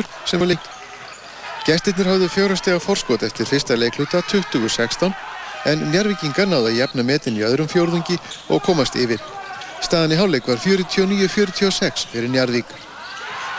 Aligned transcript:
betur 0.00 0.26
sem 0.26 0.40
var 0.40 0.48
leikt. 0.48 0.68
Gestirnir 1.66 2.08
hafðu 2.08 2.28
fjórastega 2.32 2.80
forskot 2.80 3.22
eftir 3.22 3.46
fyrsta 3.46 3.76
leikluta 3.76 4.22
2016 4.22 5.12
en 5.66 5.90
njárvikingar 5.92 6.48
náða 6.48 6.72
jafna 6.72 7.02
metin 7.04 7.36
í 7.36 7.44
öðrum 7.44 7.68
fjórðungi 7.68 8.18
og 8.48 8.62
komast 8.64 8.96
yfir. 8.96 9.20
Staðan 9.80 10.14
í 10.14 10.20
háleik 10.20 10.48
var 10.48 10.60
49-46 10.60 12.08
fyrir 12.12 12.30
Njarðvík. 12.32 12.70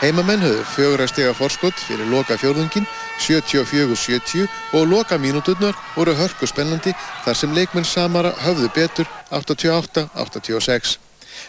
Heimamenn 0.02 0.42
höfðu 0.42 0.64
fjögur 0.66 1.02
að 1.04 1.12
stega 1.12 1.34
forskott 1.34 1.78
fyrir 1.78 2.08
loka 2.10 2.34
fjórðungin 2.34 2.88
74-70 3.22 4.48
og 4.74 4.88
loka 4.90 5.18
mínúturnar 5.18 5.78
voru 5.94 6.16
hörku 6.18 6.48
spennandi 6.50 6.94
þar 7.22 7.38
sem 7.38 7.54
leikmenn 7.54 7.86
Samara 7.86 8.34
höfðu 8.42 8.70
betur 8.74 9.06
88-86. 9.30 10.98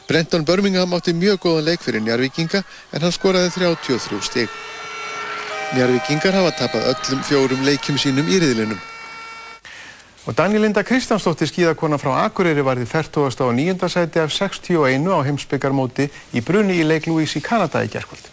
Brenton 0.07 0.45
Birmingham 0.45 0.93
átti 0.93 1.13
mjög 1.17 1.41
góðan 1.47 1.67
leik 1.71 1.81
fyrir 1.81 2.03
Njarvíkinga 2.03 2.61
en 2.93 3.01
hann 3.01 3.15
skoraði 3.15 3.53
33 3.57 4.21
stig. 4.21 4.49
Njarvíkingar 5.73 6.35
hafa 6.37 6.51
tapað 6.53 6.83
öllum 6.91 7.21
fjórum 7.25 7.63
leikjum 7.65 7.95
sínum 7.97 8.27
í 8.29 8.37
riðlinum. 8.37 8.77
Og 10.29 10.35
Danílinda 10.37 10.83
Kristjánsdóttir 10.85 11.49
skíðakona 11.49 11.97
frá 11.97 12.11
Akureyri 12.27 12.61
varði 12.61 12.85
40. 12.85 13.41
og 13.41 13.55
9. 13.57 13.89
sæti 13.89 14.21
af 14.21 14.29
61 14.31 15.09
á 15.09 15.25
heimsbyggarmóti 15.25 16.07
í 16.37 16.45
brunni 16.45 16.77
í 16.77 16.85
leik 16.85 17.09
Louise 17.09 17.41
í 17.41 17.43
Kanada 17.43 17.81
í 17.81 17.89
gerðkvöld. 17.89 18.29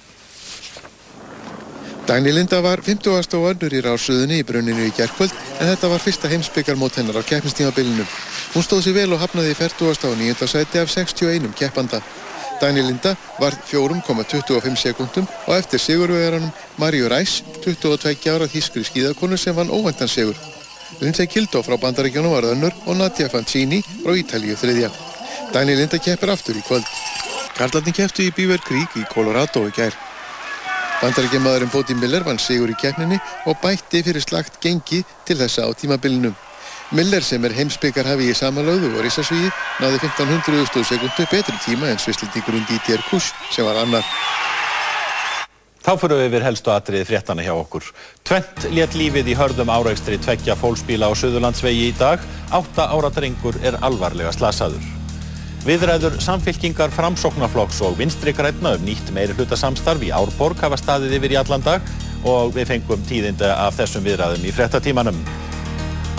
Dagni 2.06 2.36
Linda 2.36 2.60
var 2.60 2.84
50. 2.84 3.08
og 3.08 3.48
önnur 3.54 3.72
í 3.72 3.82
rásuðunni 3.88 4.42
í 4.42 4.45
brunninu 4.45 4.90
í 4.90 4.92
gerðkvöld 4.92 5.32
en 5.32 5.72
þetta 5.72 5.95
var 5.95 6.04
fyrsta 6.04 6.28
heimsbyggarmót 6.28 7.00
hennar 7.00 7.18
á 7.18 7.24
keppnistímabilinu. 7.24 8.04
Hún 8.52 8.68
stóð 8.68 8.84
sér 8.84 9.00
vel 9.00 9.12
og 9.16 9.24
hafnaði 9.24 9.56
í 9.56 9.56
40. 9.56 10.10
og 10.12 10.18
9. 10.20 10.45
sæti 10.45 10.84
af 10.84 10.92
61 10.92 11.54
keppanda. 11.56 12.04
Dagni 12.60 12.82
Linda 12.82 13.16
var 13.41 13.55
4,25 13.70 14.77
sekundum 14.77 15.27
og 15.46 15.55
eftir 15.56 15.80
sigurvegaranum 15.80 16.51
Maríu 16.77 17.09
Ræs, 17.09 17.41
22 17.64 18.28
ára 18.28 18.48
þýskri 18.51 18.84
skíðakonu 18.84 19.38
sem 19.41 19.56
vann 19.56 19.73
óvæntan 19.73 20.09
sigur. 20.09 20.37
Lindsay 21.01 21.26
Kildó 21.26 21.62
frá 21.65 21.79
Bandaríkjónum 21.80 22.34
var 22.34 22.45
önnur 22.51 22.74
og 22.87 22.96
Nadia 22.96 23.30
Fancini 23.32 23.80
frá 24.02 24.12
Ítalíu 24.12 24.59
þriðja. 24.60 24.90
Dagni 25.54 25.79
Linda 25.79 25.99
keppir 25.99 26.34
aftur 26.34 26.59
í 26.60 26.66
kvöld. 26.66 26.84
Karlarni 27.57 27.96
kepptu 27.96 28.26
í 28.29 28.34
Beaver 28.37 28.60
Creek 28.66 28.96
í 29.01 29.06
Colorado 29.09 29.65
í 29.65 29.73
gær. 29.73 29.96
Bandaríkjamaðurinn 31.01 31.73
Bóti 31.73 31.96
Miller 31.96 32.29
vann 32.29 32.38
sigur 32.38 32.68
í 32.68 32.77
keppninni 32.77 33.16
og 33.49 33.56
bætti 33.62 34.04
fyrir 34.04 34.21
slagt 34.21 34.60
gengi 34.60 35.01
til 35.24 35.40
þessa 35.40 35.65
á 35.65 35.73
tímabilinum. 35.73 36.37
Miller 36.91 37.23
sem 37.23 37.45
er 37.46 37.52
heimsbyggarhafi 37.55 38.33
í 38.33 38.35
samalöðu 38.35 38.88
og 38.96 39.05
risasvíði 39.05 39.52
náði 39.79 40.01
1500 40.01 40.83
sekundu 40.88 41.27
betri 41.30 41.59
tíma 41.63 41.87
en 41.87 42.01
svislendingurinn 42.02 42.65
Didier 42.66 43.02
Kuss 43.07 43.29
sem 43.55 43.63
var 43.63 43.79
annar. 43.79 44.07
Þá 45.80 45.93
fyrir 46.02 46.18
við 46.18 46.27
yfir 46.27 46.46
helstu 46.49 46.73
atriði 46.74 47.07
fréttana 47.07 47.45
hjá 47.46 47.52
okkur. 47.55 47.87
Tvent 48.27 48.66
létt 48.74 48.96
lífið 48.99 49.30
í 49.30 49.37
hörðum 49.38 49.71
árækstri 49.71 50.18
tveggja 50.18 50.57
fólksbíla 50.59 51.07
á 51.07 51.15
Suðurlandsvegi 51.15 51.87
í 51.88 51.95
dag. 51.99 52.24
Átta 52.51 52.88
ára 52.91 53.13
drengur 53.15 53.55
er 53.63 53.79
alvarlega 53.87 54.33
slasaður. 54.35 54.83
Viðræður 55.63 56.18
samfylkingar 56.24 56.91
framsóknarflokks 56.96 57.79
og 57.87 58.01
vinstri 58.01 58.35
græna 58.35 58.74
um 58.74 58.83
nýtt 58.83 59.13
meiri 59.15 59.37
hlutasamstarf 59.38 60.02
í 60.02 60.11
Árborg 60.11 60.59
hafa 60.66 60.80
staðið 60.80 61.21
yfir 61.21 61.37
í 61.37 61.38
allan 61.38 61.63
dag 61.63 61.95
og 62.27 62.51
við 62.57 62.74
fengum 62.74 63.07
tíðinda 63.07 63.55
af 63.68 63.79
þessum 63.79 64.05
viðræðum 64.09 64.50
í 64.50 64.56
frettatímanum. 64.56 65.22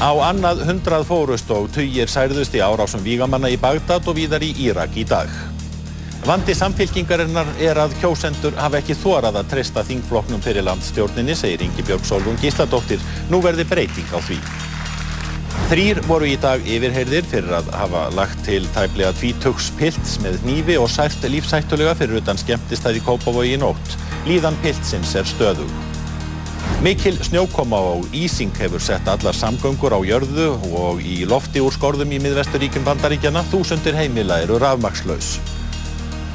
Á 0.02 0.10
annað 0.26 0.64
hundrað 0.66 1.04
fórust 1.06 1.52
og 1.54 1.68
tugir 1.76 2.10
særðust 2.10 2.56
í 2.58 2.62
árásum 2.66 3.04
vígamanna 3.06 3.52
í 3.54 3.58
Bagdad 3.62 4.08
og 4.10 4.16
víðar 4.18 4.42
í 4.42 4.50
Írak 4.66 4.96
í 4.98 5.04
dag. 5.06 5.30
Vandi 6.26 6.56
samfylkingarinnar 6.58 7.52
er 7.62 7.78
að 7.84 7.94
kjósendur 8.02 8.58
hafa 8.58 8.80
ekki 8.80 8.96
þórað 8.98 9.38
að 9.44 9.52
treysta 9.54 9.84
þingfloknum 9.86 10.42
fyrir 10.42 10.66
landstjórninni, 10.66 11.36
segir 11.38 11.62
Ingi 11.68 11.86
Björg 11.86 12.10
Solvung 12.10 12.42
Gísladóttir. 12.42 12.98
Nú 13.30 13.44
verði 13.46 13.68
breyting 13.70 14.10
á 14.10 14.18
því. 14.26 14.40
Þrýr 15.70 16.02
voru 16.10 16.32
í 16.34 16.36
dag 16.42 16.66
yfirheyrðir 16.66 17.30
fyrir 17.30 17.54
að 17.62 17.70
hafa 17.78 18.08
lagt 18.18 18.42
til 18.50 18.66
tæplega 18.74 19.14
tvítugs 19.22 19.70
pilts 19.78 20.18
með 20.26 20.42
hnífi 20.48 20.82
og 20.82 20.90
sært 20.90 21.30
lífsættulega 21.30 21.94
fyrir 22.02 22.24
utan 22.24 22.42
skemmtistæði 22.42 23.06
Kópavogi 23.06 23.54
nótt. 23.62 23.98
Líðan 24.26 24.58
piltsins 24.66 25.14
er 25.14 25.30
stöðug. 25.30 25.70
Mikil 26.82 27.20
snjókoma 27.22 27.78
og 27.94 28.08
ísing 28.18 28.54
hefur 28.58 28.82
sett 28.82 29.08
allar 29.08 29.38
samgöngur 29.38 29.94
á 29.94 30.00
jörðu 30.02 30.48
og 30.74 31.02
í 31.06 31.22
lofti 31.30 31.62
úr 31.62 31.74
skorðum 31.76 32.16
í 32.16 32.20
miðvesturíkjum 32.24 32.88
bandaríkjana. 32.88 33.46
Þúsundir 33.52 33.98
heimila 34.00 34.42
eru 34.42 34.58
rafmakslaus. 34.62 35.36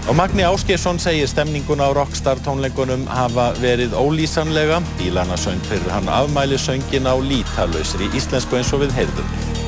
Og 0.07 0.15
Magni 0.15 0.47
Áskjesson 0.47 1.01
segir 1.03 1.27
stemninguna 1.27 1.91
á 1.91 1.97
Rockstar 1.99 2.39
tónleikunum 2.47 3.09
hafa 3.11 3.51
verið 3.59 3.99
ólýsanlega. 3.99 4.79
Bílana 5.01 5.35
söng 5.35 5.59
fyrir 5.67 5.91
hann 5.91 6.07
afmæli 6.07 6.63
söngin 6.63 7.11
á 7.11 7.19
lítalöysri 7.19 8.07
íslensku 8.15 8.55
eins 8.55 8.71
og 8.71 8.87
við 8.87 8.95
heyrðum. 9.01 9.66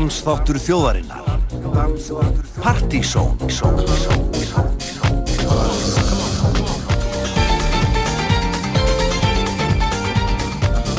Dansþáttur 0.00 0.56
þjóðarinnar. 0.56 1.26
Partysón 2.56 3.36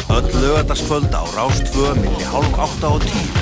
Öll 0.06 0.30
lögataskvöld 0.38 1.10
á 1.18 1.26
Rástföð 1.34 1.98
millir 1.98 2.30
hálf 2.30 2.54
8 2.54 2.94
og 2.94 3.02
10 3.10 3.42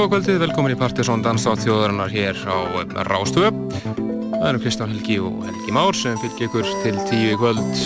góða 0.00 0.14
kvöldið, 0.14 0.38
velkomin 0.40 0.72
í 0.72 0.76
Partiðsson 0.80 1.20
Danstátt 1.20 1.60
þjóðarinnar 1.60 2.08
hér 2.08 2.38
á 2.48 2.56
Rástöð. 3.04 3.52
Það 4.32 4.44
eru 4.48 4.60
Kristján 4.62 4.92
Helgi 4.94 5.18
og 5.20 5.42
Helgi 5.44 5.74
Már 5.76 5.96
sem 5.98 6.14
fylgir 6.22 6.46
ykkur 6.46 6.68
til 6.80 6.92
tíu 7.10 7.34
í 7.34 7.36
kvöld 7.36 7.82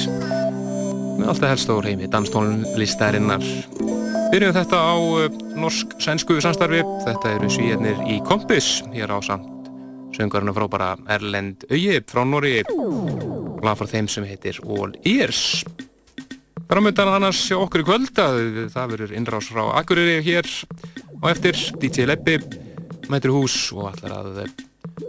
með 1.19 1.33
alltaf 1.33 1.51
helst 1.51 1.73
á 1.75 1.77
reymi 1.83 2.07
danstónlistarinnar. 2.13 3.43
Byrjum 4.31 4.55
þetta 4.55 4.79
á 4.79 4.95
eh, 5.25 5.41
norsk-sænsku 5.59 6.37
samstarfi. 6.45 6.85
Þetta 7.03 7.33
eru 7.35 7.51
svíjarnir 7.51 8.05
í 8.07 8.21
Kompis 8.29 8.77
hér 8.95 9.11
á 9.11 9.19
samt 9.19 9.51
söngarinn 10.15 10.55
frábara 10.55 10.93
Erlend 11.11 11.67
Auði 11.67 11.99
frá 12.07 12.23
Nóri 12.23 12.61
og 12.77 13.59
lag 13.67 13.81
frá 13.81 13.91
þeim 13.91 14.07
sem 14.13 14.29
heitir 14.29 14.63
All 14.63 14.95
Ears. 15.03 15.65
Framöndan 16.71 17.11
annars 17.11 17.43
hjá 17.51 17.59
okkur 17.59 17.83
í 17.83 17.91
kvöld 17.91 18.23
að 18.23 18.39
það 18.73 18.95
verður 18.95 19.19
innrás 19.19 19.51
frá 19.51 19.67
Akureyri 19.81 20.23
hér 20.25 20.47
og 21.25 21.31
eftir 21.33 21.57
DJ 21.81 22.05
Leppi 22.11 22.37
mætir 23.09 23.33
í 23.33 23.35
hús 23.35 23.57
og 23.73 23.89
ætlar 23.95 24.13
að 24.19 24.43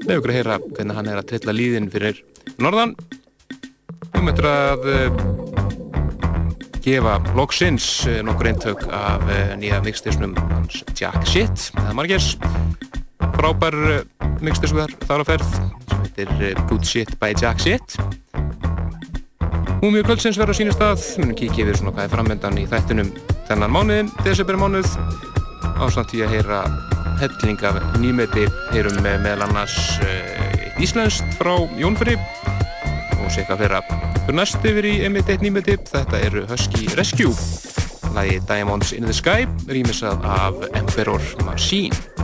með 0.08 0.16
okkur 0.22 0.32
að 0.32 0.38
heyra 0.38 0.58
hvernig 0.64 0.96
hann 0.96 1.10
er 1.12 1.20
að 1.20 1.28
trilla 1.32 1.56
líðin 1.56 1.90
fyrir 1.92 2.22
norðan. 2.62 2.96
Og 4.16 4.24
mætir 4.24 4.48
að 4.48 4.88
uh, 4.94 5.20
gefa 6.86 7.18
loksins 7.36 7.90
uh, 8.08 8.22
nokkur 8.24 8.54
eintök 8.54 8.86
af 8.96 9.28
nýja 9.60 9.82
mixtisnum 9.84 10.38
hans 10.54 10.86
Jack 10.96 11.28
Shit 11.28 11.70
eða 11.76 11.98
Margers 12.00 12.32
frábær 13.36 13.76
mixtisvegar 14.40 14.96
þar 15.04 15.26
á 15.28 15.30
ferð 15.34 15.52
sem 15.60 16.02
heitir 16.06 16.64
Good 16.70 16.88
Shit 16.88 17.16
by 17.20 17.36
Jack 17.36 17.60
Shit. 17.60 18.00
Múmiur 19.84 20.08
kvöldsins 20.08 20.40
verður 20.40 20.56
á 20.56 20.60
sínu 20.64 20.74
stað, 20.74 21.04
munum 21.20 21.36
kíkja 21.38 21.66
yfir 21.66 21.78
svona 21.78 21.92
hvað 21.94 22.08
er 22.08 22.14
framöndan 22.16 22.58
í 22.58 22.66
þættunum 22.72 23.12
þennan 23.50 23.74
mánuðin, 23.76 24.14
desember 24.24 24.58
mánuð, 24.58 24.88
ásamt 25.81 26.13
í 26.16 26.24
að 26.25 26.36
heyra 26.36 26.62
helling 27.19 27.62
af 27.68 27.80
nýmeti, 28.00 28.45
heyrum 28.74 28.98
með 29.04 29.22
meðal 29.24 29.48
annars 29.48 29.75
uh, 30.04 30.81
íslenskt 30.83 31.38
frá 31.39 31.54
Jónfri 31.80 32.18
og 33.22 33.30
sé 33.33 33.45
fyrir 33.48 33.77
að 33.80 33.94
fyrir 34.25 34.39
næst 34.39 34.66
yfir 34.66 34.89
í 34.89 34.95
einmitt 35.06 35.30
eitt 35.31 35.45
nýmeti, 35.45 35.77
þetta 35.92 36.24
eru 36.27 36.45
Husky 36.50 36.89
Rescue, 36.98 37.36
lagi 38.18 38.42
Diamonds 38.50 38.95
in 38.95 39.07
the 39.07 39.16
Sky, 39.16 39.48
rýmisað 39.69 40.25
af 40.25 40.68
Emperor 40.74 41.24
Machine. 41.45 42.15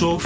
Frjáls 0.00 0.02
og 0.02 0.20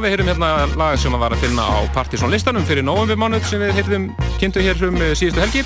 við 0.00 0.14
heyrum 0.14 0.28
hérna 0.30 0.48
lag 0.78 0.96
sem 1.00 1.14
að 1.14 1.22
var 1.22 1.34
að 1.34 1.42
finna 1.44 1.64
á 1.64 1.78
Partizón 1.94 2.32
listanum 2.32 2.64
fyrir 2.68 2.84
novembermánuð 2.86 3.44
sem 3.48 3.60
við 3.62 3.72
heyrðum 3.76 4.06
kynntu 4.40 4.62
hér 4.64 4.80
um 4.88 4.96
eh, 5.00 5.12
síðustu 5.18 5.42
helgi. 5.42 5.64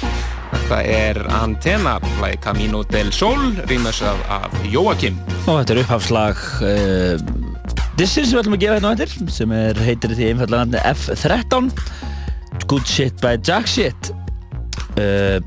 Þetta 0.54 0.78
er 0.90 1.20
Antenna, 1.36 1.94
lagi 2.22 2.40
Camino 2.42 2.82
del 2.90 3.12
Sol, 3.14 3.52
rýmast 3.70 4.02
af, 4.06 4.56
Joakim. 4.72 5.20
Og 5.44 5.60
þetta 5.60 5.74
er 5.74 5.80
upphafslag 5.82 6.42
uh, 6.64 7.24
Dissin 7.98 8.26
sem 8.26 8.34
við 8.34 8.42
ætlum 8.42 8.56
að 8.56 8.64
gefa 8.64 8.78
hérna 8.78 8.90
á 8.90 8.94
eftir 8.94 9.30
sem 9.36 9.54
er, 9.54 9.82
heitir 9.86 10.16
því 10.16 10.32
einfallega 10.32 10.66
nafni 10.70 10.82
F13 10.94 11.70
Good 12.70 12.90
Shit 12.90 13.22
by 13.22 13.36
Jack 13.38 13.70
Shit 13.70 14.10
uh, 14.98 15.38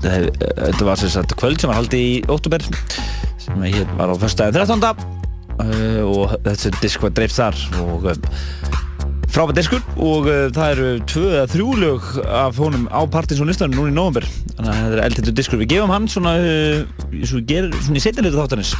Þetta 0.00 0.88
var 0.88 1.00
sagt 1.02 1.36
kvöld 1.38 1.60
sem 1.60 1.70
var 1.70 1.82
haldið 1.82 2.04
í 2.08 2.12
óttúber 2.32 2.64
sem 3.40 3.64
var 3.98 4.12
á 4.12 4.14
fyrstæðin 4.20 4.62
13. 4.62 5.09
Uh, 5.60 6.00
og 6.08 6.36
þessi 6.46 6.70
disk 6.80 7.02
var 7.04 7.12
dreift 7.16 7.36
þar 7.36 7.56
og 7.82 8.06
um, 8.08 8.28
frábært 9.30 9.58
diskur 9.58 9.82
og 10.00 10.28
uh, 10.30 10.46
það 10.54 10.70
eru 10.72 10.86
tvö 11.10 11.24
eða 11.28 11.48
þrjú 11.52 11.74
lög 11.82 12.06
af 12.24 12.60
honum 12.62 12.86
á 12.88 13.00
Partinsson 13.12 13.50
listanum 13.50 13.76
núna 13.76 13.92
í 13.92 13.96
november 13.96 14.26
þannig 14.26 14.70
að 14.70 14.78
þetta 14.80 14.96
er 14.96 15.02
eldhættu 15.06 15.34
diskur. 15.36 15.60
Við 15.60 15.72
gefum 15.74 15.92
hann 15.94 16.08
svona, 16.10 16.36
gerum 17.50 17.76
svona 17.76 18.00
í 18.00 18.04
setjanleitu 18.04 18.40
þáttanins 18.40 18.72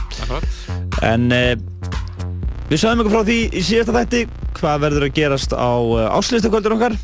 en 1.07 1.29
við 2.71 2.81
sagðum 2.81 3.05
ykkur 3.05 3.15
frá 3.17 3.27
því 3.29 3.39
í 3.51 3.65
síðasta 3.67 3.97
þætti 3.99 4.23
hvað 4.61 4.85
verður 4.87 5.07
að 5.09 5.15
gerast 5.21 5.55
á 5.57 5.71
áslistakvöldur 6.17 6.77
okkar. 6.77 6.97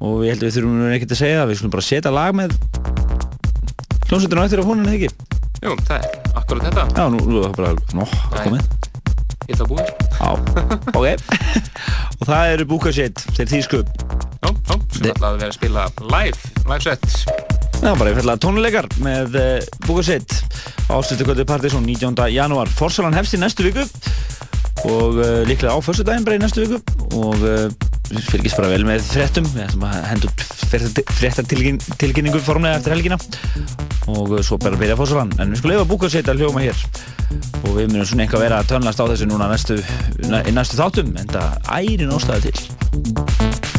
Og 0.00 0.24
ég 0.24 0.32
held 0.32 0.44
að 0.44 0.48
við 0.48 0.54
þurfum 0.56 0.78
nú 0.80 0.92
ekkert 0.96 1.12
að 1.12 1.20
segja 1.20 1.40
það 1.42 1.50
við 1.50 1.58
skulum 1.60 1.74
bara 1.74 1.84
setja 1.84 2.12
lag 2.14 2.36
með 2.36 2.54
hljómsveitinu 4.08 4.40
á 4.40 4.46
eftir 4.48 4.62
af 4.62 4.70
honum 4.70 4.88
eða 4.88 4.96
ekki? 4.96 5.10
Jú, 5.60 5.76
það 5.84 5.96
er 5.98 6.36
akkurat 6.40 6.68
þetta. 6.70 6.86
Já, 6.96 7.04
nú, 7.12 7.24
nú 7.28 7.42
er 7.42 7.50
það 7.50 7.58
bara, 7.60 7.74
nó, 7.98 8.06
það 8.32 8.46
komið 8.48 8.79
Ég 9.50 9.56
ætla 9.56 9.64
að 9.66 9.70
búið. 9.72 9.88
Já, 10.14 10.30
ok. 11.00 11.06
Og 12.20 12.28
það 12.28 12.50
eru 12.54 12.66
Búka 12.70 12.92
Shit, 12.94 13.22
þeir 13.34 13.48
þýsku. 13.50 13.80
Já, 13.82 14.46
já, 14.46 14.74
sem 14.94 15.08
ætlaði 15.10 15.26
að 15.26 15.40
vera 15.40 15.48
að 15.48 15.56
spila 15.56 15.86
live, 16.12 16.50
live 16.70 16.84
set. 16.84 17.08
Já, 17.80 17.88
bara 17.96 18.12
einfallega 18.12 18.38
tónleikar 18.44 18.86
með 19.02 19.38
uh, 19.40 19.48
Búka 19.88 20.04
Shit 20.06 20.36
áslutukvöldu 20.90 21.48
Partizón 21.48 21.82
19. 21.88 22.14
janúar. 22.30 22.70
Forsalan 22.78 23.16
hefst 23.18 23.34
í 23.34 23.42
næstu 23.42 23.66
viku 23.66 23.82
og 24.86 25.18
uh, 25.18 25.42
líklega 25.48 25.74
á 25.74 25.78
föstudaginn 25.82 26.26
bara 26.28 26.38
í 26.38 26.42
næstu 26.44 26.62
viku 26.62 26.78
og 27.18 27.42
uh, 27.42 27.66
fylgist 28.30 28.58
bara 28.60 28.70
vel 28.70 28.86
með 28.86 29.02
fréttum. 29.10 29.50
Við 29.50 29.66
ætlum 29.66 29.86
að 29.90 29.98
henda 30.12 30.30
út 30.30 30.46
fréttartilkynningu 31.18 32.42
formlega 32.46 32.78
eftir 32.78 32.94
helgina 32.94 33.18
og 34.10 34.36
uh, 34.36 34.42
svo 34.46 34.62
bara 34.62 34.78
byrja 34.78 34.98
Forsalan. 35.00 35.34
En 35.42 35.50
við 35.50 35.64
skulum 35.64 35.74
leifa 35.74 35.90
Búka 35.90 36.12
Shit 36.12 36.30
að 36.30 36.44
hljóma 36.44 36.62
hér 36.68 36.86
og 37.64 37.72
við 37.76 37.90
munum 37.92 38.06
svona 38.08 38.26
eitthvað 38.26 38.46
vera 38.46 38.60
að 38.60 38.70
tönlast 38.74 39.02
á 39.02 39.04
þessu 39.10 39.30
núna 39.30 39.50
næstu, 39.50 39.80
næstu 40.50 40.80
þáttum 40.80 41.12
en 41.20 41.34
það 41.34 41.74
ærin 41.80 42.16
ástæði 42.16 42.54
til 42.54 43.69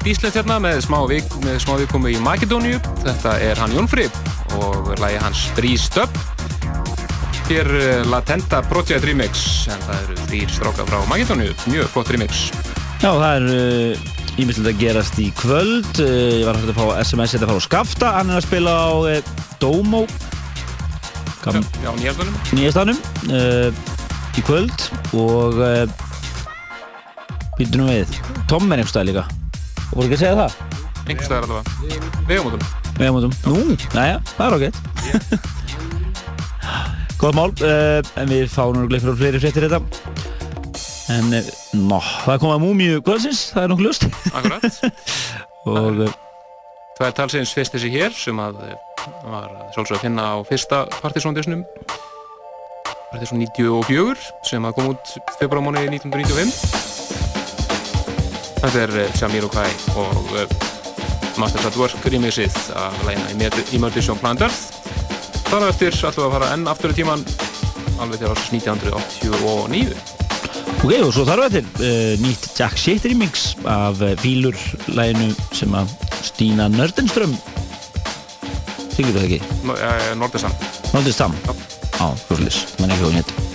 eitt 0.00 0.14
íslenskt 0.14 0.38
hérna 0.38 0.56
með 0.62 0.78
smá, 0.86 0.96
vik, 1.10 1.26
með 1.44 1.58
smá 1.60 1.74
vikomu 1.76 2.08
í 2.08 2.18
Makedóníu. 2.24 2.78
Þetta 3.02 3.34
er 3.44 3.58
hann 3.60 3.74
Jónfrið 3.76 4.14
og 4.56 4.94
lagi 5.00 5.18
hans 5.20 5.42
Breeze 5.56 6.00
Up. 6.00 6.14
Hér 7.50 7.68
eh, 7.76 8.04
Latenta 8.08 8.62
Project 8.64 9.04
Remix, 9.04 9.66
en 9.68 9.82
það 9.84 9.98
eru 9.98 10.16
þrýr 10.22 10.54
strákar 10.54 10.88
frá 10.88 11.02
Makedóníu. 11.10 11.52
Mjög 11.68 11.90
flott 11.92 12.12
remix. 12.14 12.46
Já, 13.02 13.10
það 13.10 13.26
er 13.28 13.48
uh, 13.50 14.06
ímyndilegt 14.40 14.70
að 14.72 14.80
gerast 14.80 15.20
í 15.20 15.26
kvöld. 15.36 15.90
Uh, 16.00 16.38
ég 16.38 16.46
var 16.48 16.60
hægt 16.60 16.72
að 16.72 16.80
fá 16.80 17.02
SMS 17.04 17.34
þetta 17.36 17.50
frá 17.50 17.64
Skafta. 17.66 18.12
Hann 18.16 18.32
er 18.32 18.40
að 18.40 18.46
spila 18.46 18.76
á 18.80 18.92
uh, 18.96 19.34
Domo, 19.60 20.06
Já, 21.40 21.92
já 22.04 22.14
nýjastanum, 22.52 22.96
uh, 23.32 23.68
í 24.36 24.44
kvöld 24.44 24.88
og 25.16 25.60
uh, 25.60 25.84
býtum 27.60 27.88
við. 27.92 28.16
Tom 28.48 28.68
er 28.72 28.80
einhver 28.80 28.92
stað 28.94 29.39
líka. 29.90 29.96
Voru 29.96 30.06
ekki 30.06 30.16
að 30.16 30.22
segja 30.22 30.38
það? 30.38 30.52
Staðar 31.26 31.44
allavega. 31.48 31.64
Vegamótum. 32.28 32.62
Vegamótum. 32.96 33.32
Nú, 33.46 33.76
næja, 33.96 34.22
það 34.36 34.46
er 34.46 34.52
ágætt. 34.56 34.76
Góð 37.20 37.36
mál, 37.36 37.50
uh, 37.50 38.00
en 38.16 38.30
við 38.30 38.48
fáum 38.48 38.78
nú 38.78 38.86
gleifir 38.88 39.12
á 39.12 39.14
fleiri 39.18 39.42
fréttir 39.42 39.66
þetta. 39.66 39.80
En, 41.10 41.34
uh, 41.34 41.52
ná, 41.74 41.98
það 42.24 42.42
kom 42.44 42.54
að 42.54 42.64
múmiu 42.64 43.04
kvöldsins, 43.04 43.48
það 43.52 43.66
er 43.66 43.72
nokkuð 43.74 43.88
lust. 43.90 44.08
Akkurat. 44.30 44.82
og 45.74 46.04
uh, 46.06 46.18
Það 47.00 47.08
er 47.08 47.14
talsins 47.16 47.50
fyrst 47.56 47.72
þessi 47.72 47.88
hér 47.94 48.12
sem 48.12 48.40
að 48.44 48.58
eh, 48.66 49.04
var 49.24 49.48
sjálfsög 49.72 49.96
að 49.96 50.02
finna 50.04 50.26
á 50.36 50.44
fyrsta 50.44 50.82
partysóndisnum 51.00 51.62
Partysón 53.08 53.40
94 53.40 54.26
sem 54.44 54.68
að 54.68 54.74
kom 54.76 54.90
út 54.92 55.14
februarmáni 55.40 55.86
1995 55.96 56.89
Þetta 58.60 58.80
er 58.84 58.90
eh, 59.00 59.12
Jamiroquai 59.16 59.68
og 59.96 60.34
uh, 60.36 60.42
Masters 61.40 61.64
at 61.70 61.76
Work 61.80 62.04
remixið 62.12 62.56
af 62.76 62.98
lægina 63.06 63.48
Emergency 63.72 64.16
Planet 64.20 64.44
Earth 64.48 64.60
Þar 65.48 65.68
eftir 65.70 65.96
ætlum 65.96 66.20
við 66.20 66.26
að 66.26 66.34
fara 66.36 66.50
enn 66.54 66.68
aftur 66.70 66.92
í 66.92 66.98
tíman 67.00 67.24
alveg 68.00 68.20
til 68.20 68.30
ásins 68.30 68.52
1989 68.60 69.96
Ok, 70.80 70.92
og 71.00 71.10
svo 71.12 71.24
þarf 71.28 71.48
þetta 71.56 71.88
uh, 71.88 72.12
nýtt 72.20 72.48
Jack 72.56 72.80
Shit 72.80 73.08
remix 73.08 73.50
af 73.64 74.00
Fílur-læginu 74.20 75.32
sem 75.56 75.76
að 75.80 75.96
Stína 76.28 76.68
Nördenström 76.72 77.36
Þykir 78.92 79.14
það 79.16 79.22
ekki? 79.26 79.40
Nor 79.64 79.84
Nordistan 80.20 80.58
Nordistam? 80.92 81.38
Já. 81.48 82.12
Hverslis, 82.28 82.66
mann 82.80 82.92
ekki 82.92 83.08
hún 83.08 83.22
hétt 83.22 83.49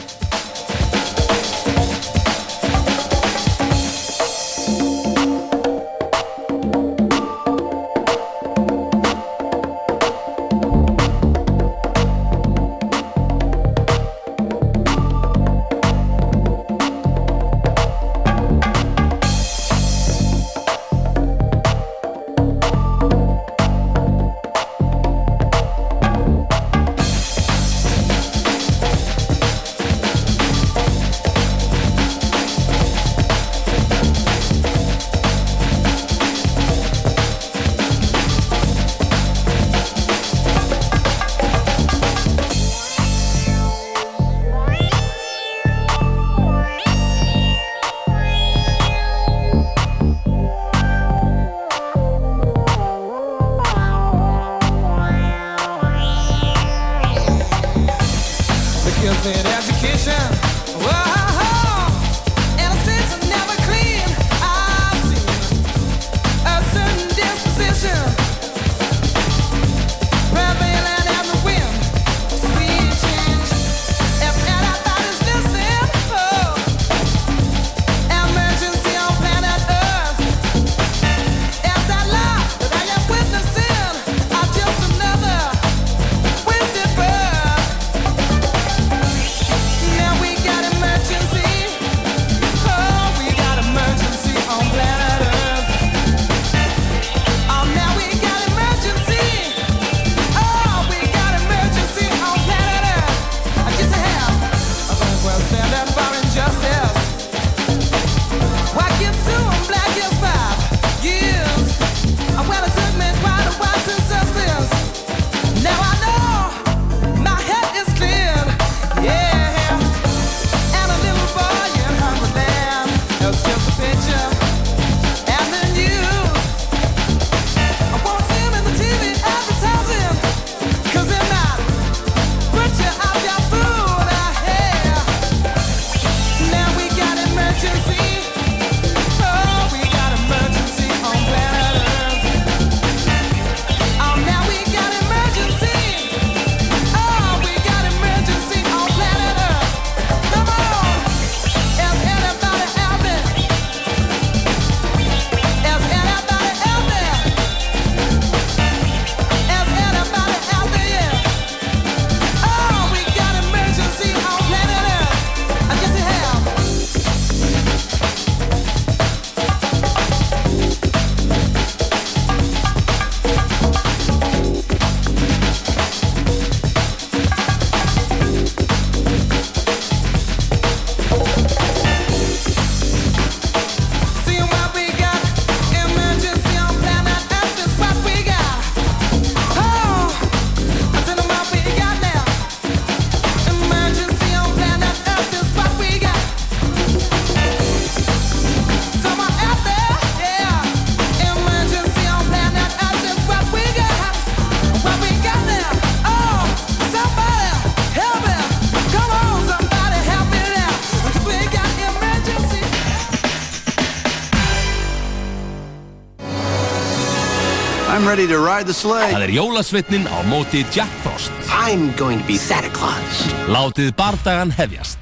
ready 218.16 218.28
to 218.28 218.40
ride 218.40 218.66
the 218.66 218.74
sleigh. 218.74 219.12
Það 219.12 219.24
er 219.26 219.32
jólasveitnin 219.36 220.06
á 220.08 220.24
móti 220.32 220.64
Jack 220.72 220.92
Frost. 221.04 221.32
I'm 221.52 221.92
going 222.00 222.22
to 222.22 222.28
be 222.28 222.38
Santa 222.40 222.72
Claus. 222.72 223.26
Látið 223.52 223.92
bardagan 224.00 224.54
hefjast. 224.56 224.96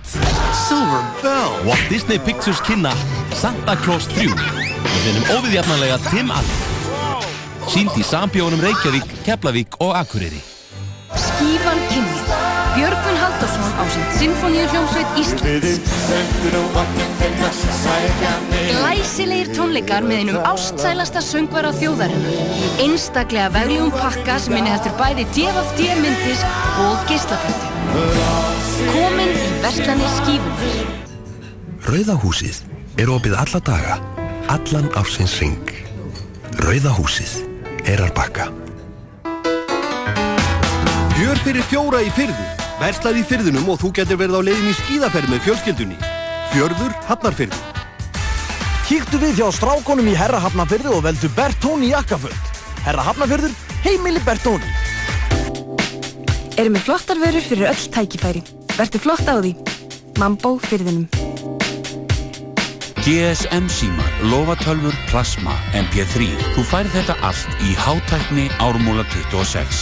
Silver 0.65 1.03
Bell. 1.21 1.53
Walt 1.67 1.85
Disney 1.93 2.17
Pictures 2.17 2.57
kynna 2.65 2.93
Santa 3.37 3.77
Claus 3.85 4.09
3 4.15 4.33
með 4.33 4.97
þennum 5.05 5.29
óviðjafnanlega 5.35 5.99
Tim 6.07 6.33
Allen. 6.33 6.57
Sýnd 7.69 7.93
í 8.01 8.03
sambjónum 8.07 8.63
Reykjavík, 8.65 9.05
Keflavík 9.27 9.77
og 9.77 9.93
Akureyri. 9.99 10.41
Skífan 11.13 11.85
kynni. 11.93 12.17
Björgvin 12.73 13.17
Halldórsson 13.21 13.77
á 13.77 13.83
sitt 13.93 14.11
Sinfoníu 14.17 14.65
hljómsveit 14.73 15.09
Íslands. 15.21 15.77
Glæsilegir 19.03 19.49
tónleikar 19.51 20.05
með 20.05 20.21
einum 20.21 20.45
ástsælasta 20.47 21.21
söngvara 21.23 21.73
þjóðarinnar. 21.75 22.37
Einstaklega 22.83 23.49
vegljum 23.51 23.91
pakka 23.95 24.37
sem 24.39 24.55
inniheldur 24.57 24.95
bæði 24.99 25.25
DFD 25.35 25.81
myndis 25.99 26.43
og 26.85 27.03
geislapötu. 27.09 27.67
Komin 28.93 29.33
í 29.33 29.49
Vestlanir 29.63 30.15
skífunar. 30.21 30.79
Rauðahúsið 31.89 32.63
er 33.03 33.11
opið 33.11 33.35
alla 33.43 33.63
daga, 33.67 33.99
allan 34.53 34.87
ársins 34.99 35.35
ring. 35.43 35.75
Rauðahúsið, 36.63 37.35
Eyrarbakka. 37.83 38.47
Fjör 41.13 41.43
fyrir 41.43 41.67
fjóra 41.67 42.01
í 42.01 42.09
fyrði. 42.15 42.49
Verslað 42.79 43.19
í 43.21 43.27
fyrðunum 43.27 43.69
og 43.75 43.83
þú 43.83 43.93
getur 43.99 44.23
verið 44.23 44.39
á 44.39 44.41
leiðin 44.47 44.71
í 44.71 44.79
skíðaferð 44.79 45.35
með 45.35 45.47
fjölskyldunni. 45.49 46.12
Fjörður 46.53 46.91
Hafnarfyrði. 47.07 47.57
Kíktu 48.85 49.17
við 49.17 49.39
hjá 49.39 49.47
strákonum 49.57 50.05
í 50.11 50.13
Herra 50.13 50.37
Hafnarfyrði 50.43 50.91
og 50.93 50.99
veldu 51.01 51.31
Bertóni 51.33 51.87
jakkaföld. 51.89 52.51
Herra 52.85 53.07
Hafnarfyrður, 53.07 53.55
heimili 53.81 54.21
Bertóni. 54.21 54.69
Erum 56.53 56.77
við 56.77 56.85
flottar 56.85 57.17
vörur 57.17 57.41
fyrir 57.41 57.71
öll 57.71 57.87
tækifæri. 57.95 58.43
Vertu 58.77 59.01
flott 59.01 59.25
á 59.25 59.41
því. 59.41 59.55
Mambó 60.21 60.59
fyrðinum. 60.61 61.07
GSM 63.01 63.65
símar, 63.73 64.13
lofatölfur, 64.29 64.93
plasma, 65.09 65.57
MP3. 65.73 66.29
Þú 66.53 66.67
færð 66.69 66.93
þetta 66.99 67.17
allt 67.25 67.65
í 67.65 67.73
hátækni 67.81 68.45
ármúla 68.61 69.03
26. 69.09 69.81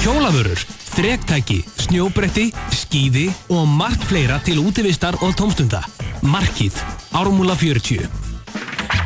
Hjólavörur, 0.00 0.64
þrektæki, 0.96 1.60
snjóbretti, 1.84 2.48
skíði 2.72 3.28
og 3.52 3.68
margt 3.68 4.08
fleira 4.08 4.40
til 4.42 4.58
útivistar 4.64 5.20
og 5.20 5.36
tómstunda. 5.38 5.84
Markið, 6.22 6.74
ármúla 7.14 7.54
40. 7.54 8.08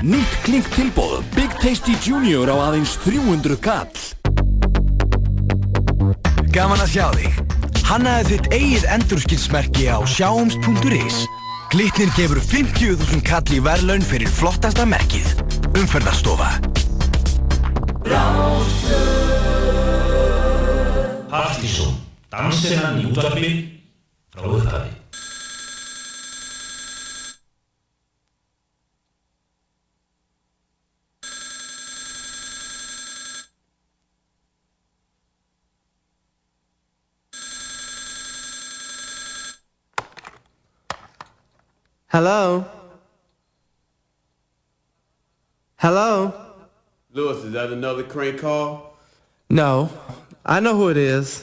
Nýtt 0.03 0.37
klink 0.43 0.69
tilbóð, 0.75 1.21
Big 1.35 1.53
Tasty 1.61 1.93
Junior 2.01 2.49
á 2.49 2.73
aðeins 2.73 2.97
300 3.05 3.59
kall. 3.61 3.93
Gaman 6.53 6.81
að 6.81 6.95
sjá 6.95 7.07
þig. 7.17 7.37
Hannaði 7.89 8.29
þitt 8.31 8.49
eigið 8.57 8.87
endurskilsmerki 8.97 9.87
á 9.93 9.99
sjáums.is. 10.09 11.23
Glitnir 11.73 12.13
gefur 12.17 12.41
50.000 12.41 13.21
kall 13.27 13.53
í 13.53 13.61
verðlaun 13.65 14.05
fyrir 14.05 14.33
flottasta 14.33 14.89
merkið. 14.89 15.29
Umferðarstofa. 15.77 16.51
Partíson, 21.33 21.95
dansinnan 22.33 23.01
í 23.01 23.07
útvarpi 23.13 23.53
frá 24.33 24.49
upphafi. 24.49 25.02
Hello? 42.13 42.67
Hello? 45.77 46.35
Lewis, 47.11 47.39
is 47.39 47.53
that 47.53 47.73
another 47.73 48.03
crank 48.03 48.39
call? 48.41 48.99
No. 49.49 49.89
I 50.45 50.61
know 50.61 50.77
who 50.77 50.91
it 50.91 50.99
is. 50.99 51.43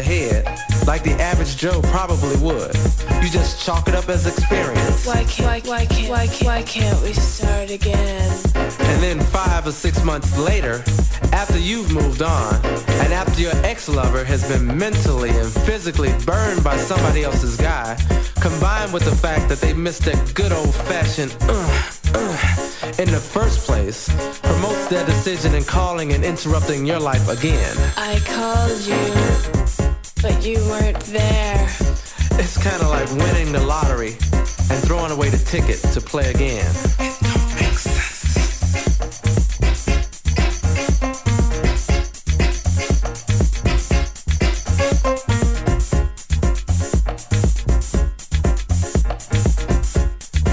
The 0.00 0.06
head 0.06 0.46
like 0.86 1.02
the 1.02 1.12
average 1.20 1.56
Joe 1.56 1.80
probably 1.82 2.36
would. 2.38 2.74
You 3.22 3.28
just 3.28 3.64
chalk 3.64 3.86
it 3.88 3.94
up 3.94 4.08
as 4.08 4.26
experience. 4.26 5.06
Why 5.06 5.24
can't 5.24 5.66
why, 5.66 5.70
why 5.70 5.86
can't 5.86 6.10
why 6.10 6.26
can't 6.26 6.46
why 6.46 6.62
can't 6.62 7.02
we 7.02 7.12
start 7.12 7.70
again? 7.70 8.30
And 8.54 9.02
then 9.02 9.20
five 9.20 9.66
or 9.66 9.72
six 9.72 10.02
months 10.02 10.38
later, 10.38 10.82
after 11.32 11.58
you've 11.58 11.92
moved 11.92 12.22
on, 12.22 12.54
and 13.02 13.12
after 13.12 13.40
your 13.42 13.54
ex-lover 13.64 14.24
has 14.24 14.48
been 14.48 14.66
mentally 14.78 15.30
and 15.30 15.50
physically 15.68 16.12
burned 16.24 16.64
by 16.64 16.76
somebody 16.76 17.24
else's 17.24 17.56
guy, 17.56 17.96
combined 18.40 18.92
with 18.92 19.04
the 19.04 19.14
fact 19.14 19.48
that 19.50 19.60
they 19.60 19.74
missed 19.74 20.04
that 20.06 20.34
good 20.34 20.52
old-fashioned 20.52 21.36
uh, 21.42 21.92
uh, 22.14 22.92
in 22.98 23.10
the 23.10 23.20
first 23.20 23.66
place, 23.66 24.08
promotes 24.42 24.88
their 24.88 25.04
decision 25.04 25.54
in 25.54 25.64
calling 25.64 26.12
and 26.12 26.24
interrupting 26.24 26.86
your 26.86 27.00
life 27.00 27.28
again. 27.28 27.76
I 27.96 28.18
called 28.20 28.80
you, 28.90 29.66
but 30.22 30.44
you 30.44 30.58
weren't 30.66 31.00
there. 31.06 31.64
It's 32.32 32.56
kind 32.56 32.82
of 32.82 32.88
like 32.88 33.08
winning 33.10 33.52
the 33.52 33.60
lottery 33.60 34.12
and 34.32 34.82
throwing 34.84 35.12
away 35.12 35.30
the 35.30 35.38
ticket 35.38 35.78
to 35.92 36.00
play 36.00 36.30
again. 36.30 36.66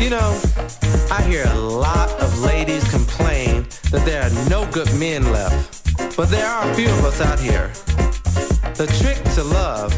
You 0.01 0.11
know, 0.11 0.41
I 1.11 1.22
hear 1.24 1.45
a 1.45 1.59
lot 1.59 2.09
of 2.22 2.39
ladies 2.39 2.89
complain 2.89 3.63
that 3.91 4.03
there 4.05 4.24
are 4.24 4.49
no 4.49 4.70
good 4.72 4.93
men 4.97 5.32
left. 5.32 6.15
But 6.15 6.30
there 6.30 6.47
are 6.47 6.72
a 6.72 6.74
few 6.76 6.89
of 6.89 7.05
us 7.05 7.22
out 7.22 7.39
here. 7.39 7.72
The 8.78 8.86
trick 9.01 9.17
to 9.34 9.43
love 9.43 9.91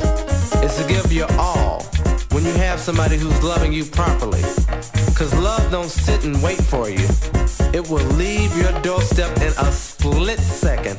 is 0.63 0.77
to 0.77 0.87
give 0.87 1.11
your 1.11 1.27
all 1.33 1.83
when 2.31 2.45
you 2.45 2.53
have 2.53 2.79
somebody 2.79 3.17
who's 3.17 3.43
loving 3.43 3.73
you 3.73 3.83
properly. 3.83 4.41
Cause 5.15 5.33
love 5.35 5.69
don't 5.69 5.89
sit 5.89 6.23
and 6.23 6.41
wait 6.41 6.61
for 6.61 6.89
you. 6.89 7.05
It 7.73 7.89
will 7.89 8.05
leave 8.15 8.55
your 8.55 8.71
doorstep 8.81 9.35
in 9.41 9.51
a 9.59 9.69
split 9.73 10.39
second 10.39 10.97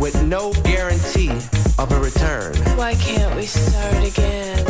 with 0.00 0.20
no 0.24 0.52
guarantee 0.64 1.30
of 1.78 1.92
a 1.92 2.00
return. 2.00 2.56
Why 2.76 2.94
can't 2.94 3.36
we 3.36 3.46
start 3.46 4.02
again? 4.02 4.66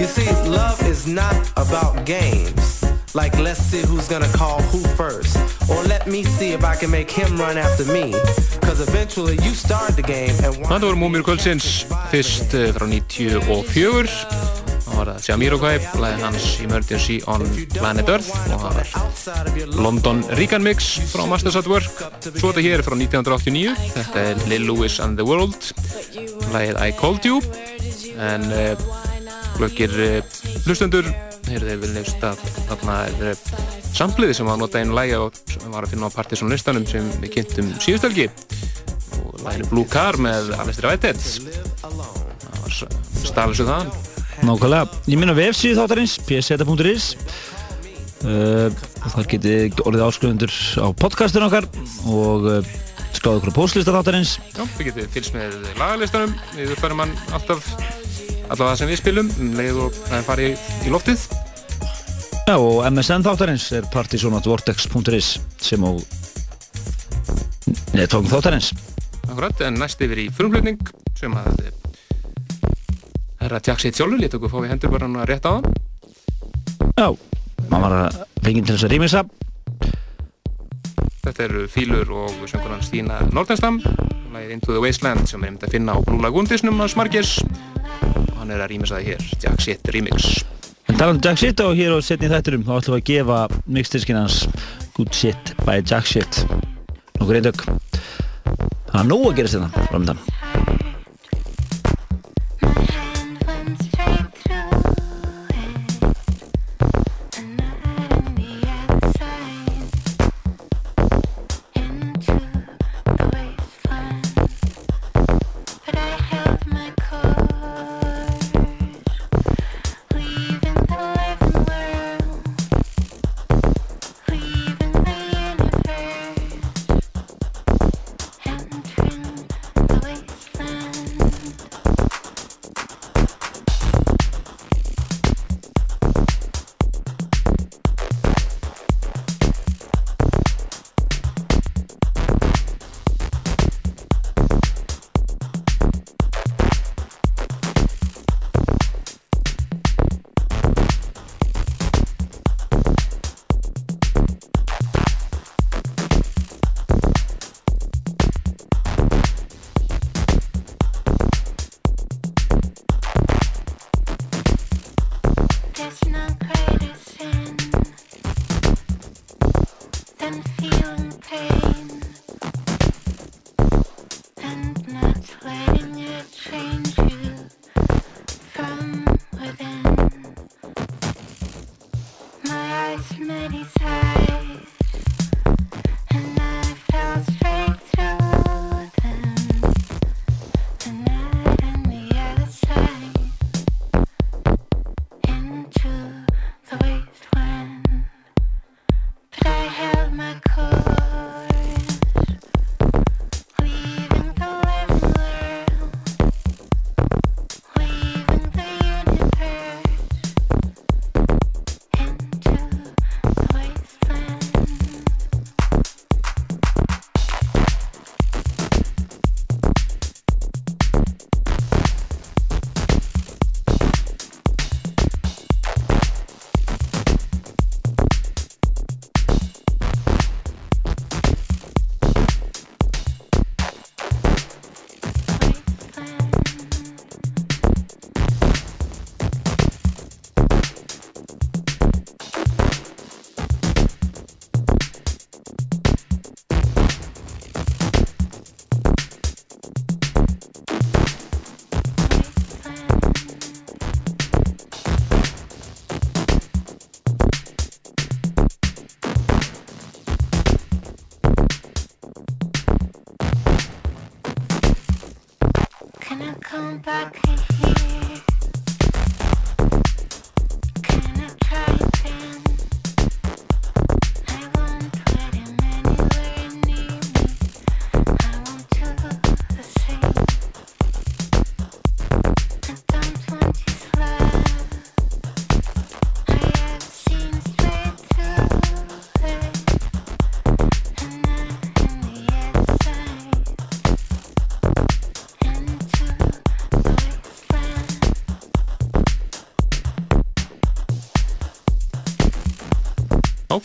You 0.00 0.06
see, 0.06 0.32
love 0.48 0.82
is 0.88 1.06
not 1.06 1.36
about 1.58 2.06
games. 2.06 2.82
Like, 3.14 3.36
let's 3.38 3.60
see 3.60 3.82
who's 3.82 4.08
gonna 4.08 4.32
call 4.32 4.62
who 4.72 4.80
first. 4.96 5.36
Or 5.68 5.82
let 5.84 6.06
me 6.06 6.24
see 6.24 6.52
if 6.52 6.64
I 6.64 6.74
can 6.74 6.90
make 6.90 7.10
him 7.10 7.36
run 7.36 7.58
after 7.58 7.84
me. 7.92 8.12
Cause 8.62 8.80
eventually 8.80 9.36
you 9.44 9.52
start 9.52 9.96
the 9.96 10.02
game 10.02 10.32
and 10.40 10.56
Þetta 10.64 10.86
voru 10.86 10.96
Múmir 10.96 11.20
Kvöldsins, 11.26 11.84
fyrst 12.08 12.54
eh, 12.56 12.70
frá 12.72 12.86
94. 12.88 14.08
Það 14.86 14.96
var 14.96 15.10
það 15.10 15.26
Jamiroquai, 15.28 15.74
læðin 16.00 16.24
hans 16.24 16.46
Emergency 16.64 17.18
on 17.28 17.44
Planet 17.74 18.08
Earth 18.12 18.30
og 18.32 18.64
það 18.64 18.64
var 18.64 19.76
London 19.76 20.22
Regan 20.38 20.64
Mix 20.64 20.88
frá 21.12 21.26
Masters 21.28 21.58
at 21.60 21.68
Work. 21.68 22.00
Svo 22.30 22.48
þetta 22.48 22.64
hér 22.64 22.80
er 22.80 22.86
frá 22.86 22.96
1989. 22.96 23.76
Þetta 23.98 24.24
er 24.30 24.40
Lil 24.48 24.64
Louis 24.70 24.96
and 25.04 25.20
the 25.20 25.26
World, 25.28 25.68
læðið 26.56 26.80
I 26.80 26.96
Called 26.96 27.28
You. 27.28 27.44
En 28.16 28.48
uh, 28.56 28.88
glöggir 29.58 29.92
uh, 30.00 30.40
hlustendur, 30.64 31.12
heyrðu 31.48 31.70
þeir 31.70 31.80
vel 31.82 31.92
nefnst 31.96 32.26
að 32.26 32.42
þarna 32.68 32.96
er 33.08 33.40
sampliði 33.92 34.36
sem 34.36 34.48
var 34.48 34.56
að 34.56 34.62
nota 34.64 34.82
einu 34.82 34.96
lægi 34.96 35.18
og 35.18 35.40
var 35.72 35.86
að 35.86 35.94
finna 35.94 36.08
á 36.08 36.16
Partisan 36.16 36.52
listanum 36.52 36.86
sem 36.88 37.08
við 37.22 37.34
kynntum 37.36 37.72
síðustelgi 37.82 38.28
og 39.20 39.42
læginu 39.44 39.70
Blue 39.72 39.88
Car 39.90 40.18
með 40.22 40.52
Alistair 40.58 40.90
Whitehead. 40.90 41.20
Það 41.82 41.98
var 41.98 42.78
staflisuð 43.26 43.72
þaðan. 43.72 43.92
Nákvæmlega, 44.42 45.02
ég 45.12 45.20
minna 45.20 45.34
vefsíðu 45.38 45.78
þáttarins 45.78 46.16
pseta.is 46.26 47.10
uh, 48.26 48.70
þar 49.12 49.28
getið 49.30 49.82
orðið 49.84 50.06
áskrifendur 50.06 50.54
á 50.82 50.86
podcastinu 50.98 51.46
okkar 51.46 51.68
og 52.10 52.48
uh, 52.50 52.72
skráðu 53.14 53.42
okkur 53.42 53.54
á 53.54 53.58
postlista 53.60 53.94
þáttarins. 53.94 54.38
Já, 54.56 54.64
við 54.78 54.88
getið 54.90 55.10
fylgst 55.14 55.36
með 55.36 55.58
lagalistanum. 55.78 56.34
Við 56.56 56.74
uppfærum 56.74 57.04
hann 57.04 57.14
alltaf 57.36 57.68
allavega 58.48 58.72
það 58.72 58.80
sem 58.82 58.92
við 58.92 59.00
spilum 59.02 59.32
um 59.38 59.52
leið 59.58 59.80
og 59.86 59.98
það 59.98 60.16
er 60.18 60.26
farið 60.28 60.66
í 60.86 60.94
loftið. 60.94 61.26
Já, 62.42 62.56
og 62.56 62.80
MSN 62.88 63.26
þáttarins 63.26 63.68
er 63.78 63.86
partysonatvortex.is 63.92 65.34
sem 65.62 65.84
á 65.86 65.92
netfang 67.94 68.26
þáttarins. 68.32 68.72
Akkurat, 69.28 69.62
en 69.68 69.78
næst 69.80 70.02
yfir 70.02 70.24
í 70.24 70.26
frumflutning 70.34 70.82
sem 71.18 71.34
að 71.38 71.62
Herra 73.42 73.58
Jack 73.58 73.82
sitt 73.82 73.98
sjálfur, 73.98 74.20
létt 74.22 74.36
okkur 74.38 74.52
fá 74.52 74.58
við 74.62 74.70
hendur 74.70 74.92
bara 74.92 75.08
að 75.10 75.28
rétta 75.30 75.50
á 75.50 75.54
hann 75.58 75.66
Já, 76.94 77.08
maður 77.70 77.82
var 77.82 77.94
að 77.98 78.18
fengið 78.44 78.68
til 78.68 78.74
þess 78.76 78.86
að 78.86 78.92
rýmisa 78.92 79.22
Þetta 81.22 81.44
eru 81.44 81.60
Fílur 81.70 82.08
og 82.18 82.32
söngur 82.50 82.72
hann 82.72 82.82
Stína 82.82 83.20
Nordenstam 83.30 83.76
lagið 84.32 84.54
Into 84.56 84.72
the 84.72 84.80
Wasteland 84.82 85.28
sem 85.30 85.42
er 85.44 85.52
einmitt 85.52 85.66
að 85.68 85.76
finna 85.76 85.94
á 85.94 85.98
Blue 86.02 86.18
Lagoon 86.22 86.48
disnum 86.50 86.80
að 86.82 86.90
Smargers 86.96 87.36
og 87.42 88.34
hann 88.40 88.50
er 88.50 88.64
að 88.64 88.72
rýmisa 88.72 88.96
það 88.96 89.12
hér, 89.12 89.22
Jack 89.44 89.62
sitt 89.62 89.92
remix. 89.94 90.42
En 90.90 90.98
talandu 90.98 91.28
Jack 91.28 91.38
Shit 91.38 91.62
og 91.62 91.78
hér 91.78 91.94
á 91.94 91.98
setni 92.02 92.32
þætturum 92.32 92.66
þá 92.66 92.74
ætlum 92.80 92.96
við 92.96 93.02
að 93.04 93.08
gefa 93.12 93.38
mixdiskin 93.78 94.18
hans 94.18 94.42
Good 94.96 95.14
Shit 95.14 95.54
by 95.62 95.78
Jack 95.78 96.10
Shit. 96.10 96.42
Nokkur 97.20 97.38
eindök 97.38 97.66
Það 98.90 99.00
er 99.00 99.08
nóg 99.08 99.28
að 99.30 99.36
gera 99.38 99.54
þetta 99.54 99.88
framöndan 99.92 100.71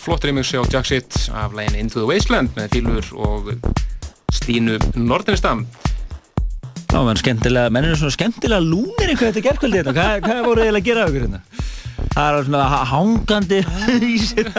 flott 0.07 0.23
remixi 0.23 0.55
á 0.55 0.63
Jacksit 0.71 1.27
af 1.35 1.51
lægin 1.51 1.75
Into 1.75 1.99
the 1.99 2.07
Wasteland 2.07 2.53
með 2.55 2.71
Fílur 2.71 3.07
og 3.19 3.49
Stínu 4.31 4.77
Nordinistam. 4.95 5.65
Já, 6.87 7.01
menn 7.03 7.19
skemmtilega, 7.19 7.71
menn 7.75 7.89
eru 7.89 7.97
svona 7.99 8.15
skemmtilega 8.15 8.63
lúnir 8.63 9.11
eitthvað 9.11 9.33
þetta 9.33 9.43
gerðkvöldi 9.49 9.81
hérna. 9.81 9.93
Hvað, 9.97 10.21
hvað 10.23 10.39
voru 10.45 10.63
eiginlega 10.63 10.79
að 10.79 10.87
gera 10.87 11.03
af 11.03 11.11
ykkur 11.11 11.25
hérna? 11.25 11.41
Það 12.13 12.37
er 12.37 12.47
svona 12.47 12.67
ha- 12.71 12.85
hangandi 12.87 13.59
í 14.07 14.13
sér. 14.23 14.51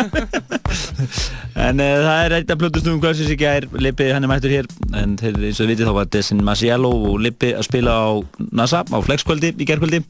en 1.68 1.80
uh, 1.80 1.94
það 2.04 2.20
er 2.26 2.36
eitt 2.42 2.52
af 2.52 2.60
plötustum 2.60 2.98
um 2.98 3.00
hvað 3.00 3.16
sem 3.22 3.32
ekki 3.32 3.48
er 3.48 3.68
Lippi, 3.80 4.10
hann 4.12 4.28
er 4.28 4.32
mættur 4.34 4.52
hér 4.52 4.68
en 5.00 5.16
þeir, 5.16 5.40
eins 5.48 5.56
og 5.56 5.64
þið 5.64 5.72
vitið 5.72 5.88
þá 5.88 5.94
var 5.96 6.12
Desin 6.12 6.44
Masiello 6.44 6.92
og 7.08 7.16
Lippi 7.24 7.54
að 7.56 7.64
spila 7.70 7.96
á 7.96 8.08
NASA 8.52 8.84
á 8.84 8.98
flexkvöldi 9.00 9.54
í 9.56 9.70
gerðkvöldi 9.70 10.04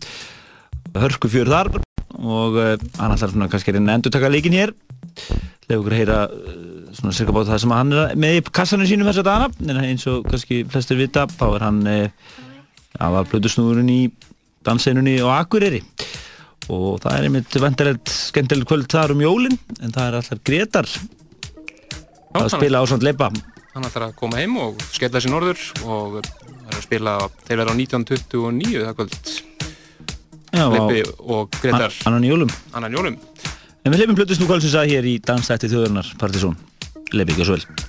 hörku 0.99 1.31
fjör 1.31 1.55
þar 1.55 1.73
og 2.19 2.59
uh, 2.59 2.75
hann 2.99 3.15
ætlar 3.15 3.31
svona 3.31 3.51
kannski 3.53 3.71
að 3.77 3.85
að 3.85 3.95
endur 3.95 4.19
taka 4.19 4.35
leikin 4.35 4.59
hér 4.59 4.75
lefa 5.69 5.81
okkur 5.83 5.95
að 5.95 6.01
heyra 6.01 6.19
uh, 6.29 6.95
svona 6.97 7.13
cirka 7.17 7.35
bát 7.37 7.51
það 7.51 7.63
sem 7.65 7.75
hann 7.77 7.93
er 7.93 8.15
með 8.25 8.39
í 8.39 8.45
kassanum 8.61 8.89
sínum 8.89 9.09
þess 9.11 9.23
að 9.23 9.29
dana 9.31 9.51
en 9.75 9.83
eins 9.85 10.07
og 10.11 10.25
kannski 10.31 10.63
flestir 10.73 10.97
vita 11.01 11.27
þá 11.35 11.45
er 11.59 11.67
hann 11.67 11.83
uh, 11.87 12.09
hann 12.99 13.15
var 13.19 13.29
plötusnúðurinn 13.33 13.93
í 13.93 14.01
danseinunni 14.67 15.19
og 15.25 15.31
Akureyri 15.37 15.83
og 16.69 16.99
það 17.01 17.15
er 17.19 17.27
einmitt 17.29 17.55
vendarlegt 17.63 18.11
skemmtilegt 18.13 18.69
kvöld 18.69 18.89
þar 18.93 19.15
um 19.15 19.23
jólin 19.25 19.55
en 19.81 19.93
það 19.95 20.09
er 20.11 20.17
allar 20.23 20.41
Gretar 20.45 20.89
að 20.89 22.35
hann- 22.35 22.49
um 22.49 22.53
spila 22.57 22.81
á 22.81 22.85
svona 22.91 23.09
leipa 23.09 23.31
Hann 23.79 23.85
ætlar 23.87 24.09
að 24.09 24.15
koma 24.19 24.41
heim 24.41 24.57
og 24.59 24.81
skella 24.91 25.21
sér 25.23 25.31
norður 25.31 25.61
og 25.87 26.17
er 26.19 26.75
að 26.75 26.81
spila, 26.83 27.13
þeir 27.47 27.61
verða 27.61 27.73
á 27.73 27.77
1929 27.79 28.81
það 28.83 28.97
kvöld. 28.99 29.29
Já, 30.49 30.65
Lippi 30.73 31.03
og 31.21 31.53
Gretar. 31.63 31.93
An- 32.03 32.09
annan 32.11 32.27
jólum 32.27 32.51
Annan 32.75 32.97
jólum. 32.97 33.19
En 33.89 33.95
við 33.95 34.03
leifum 34.03 34.17
plötusnú 34.19 34.45
kvöldsins 34.45 34.75
að 34.77 34.91
hér 34.93 35.07
í 35.09 35.15
Dansætti 35.25 35.71
þjóðurnar 35.73 36.11
Partisón, 36.21 36.59
leipi 37.17 37.33
ekki 37.33 37.47
svo 37.49 37.57
vel 37.57 37.88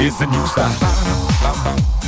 is 0.00 0.18
the 0.18 0.26
new 0.26 0.46
style. 0.46 1.99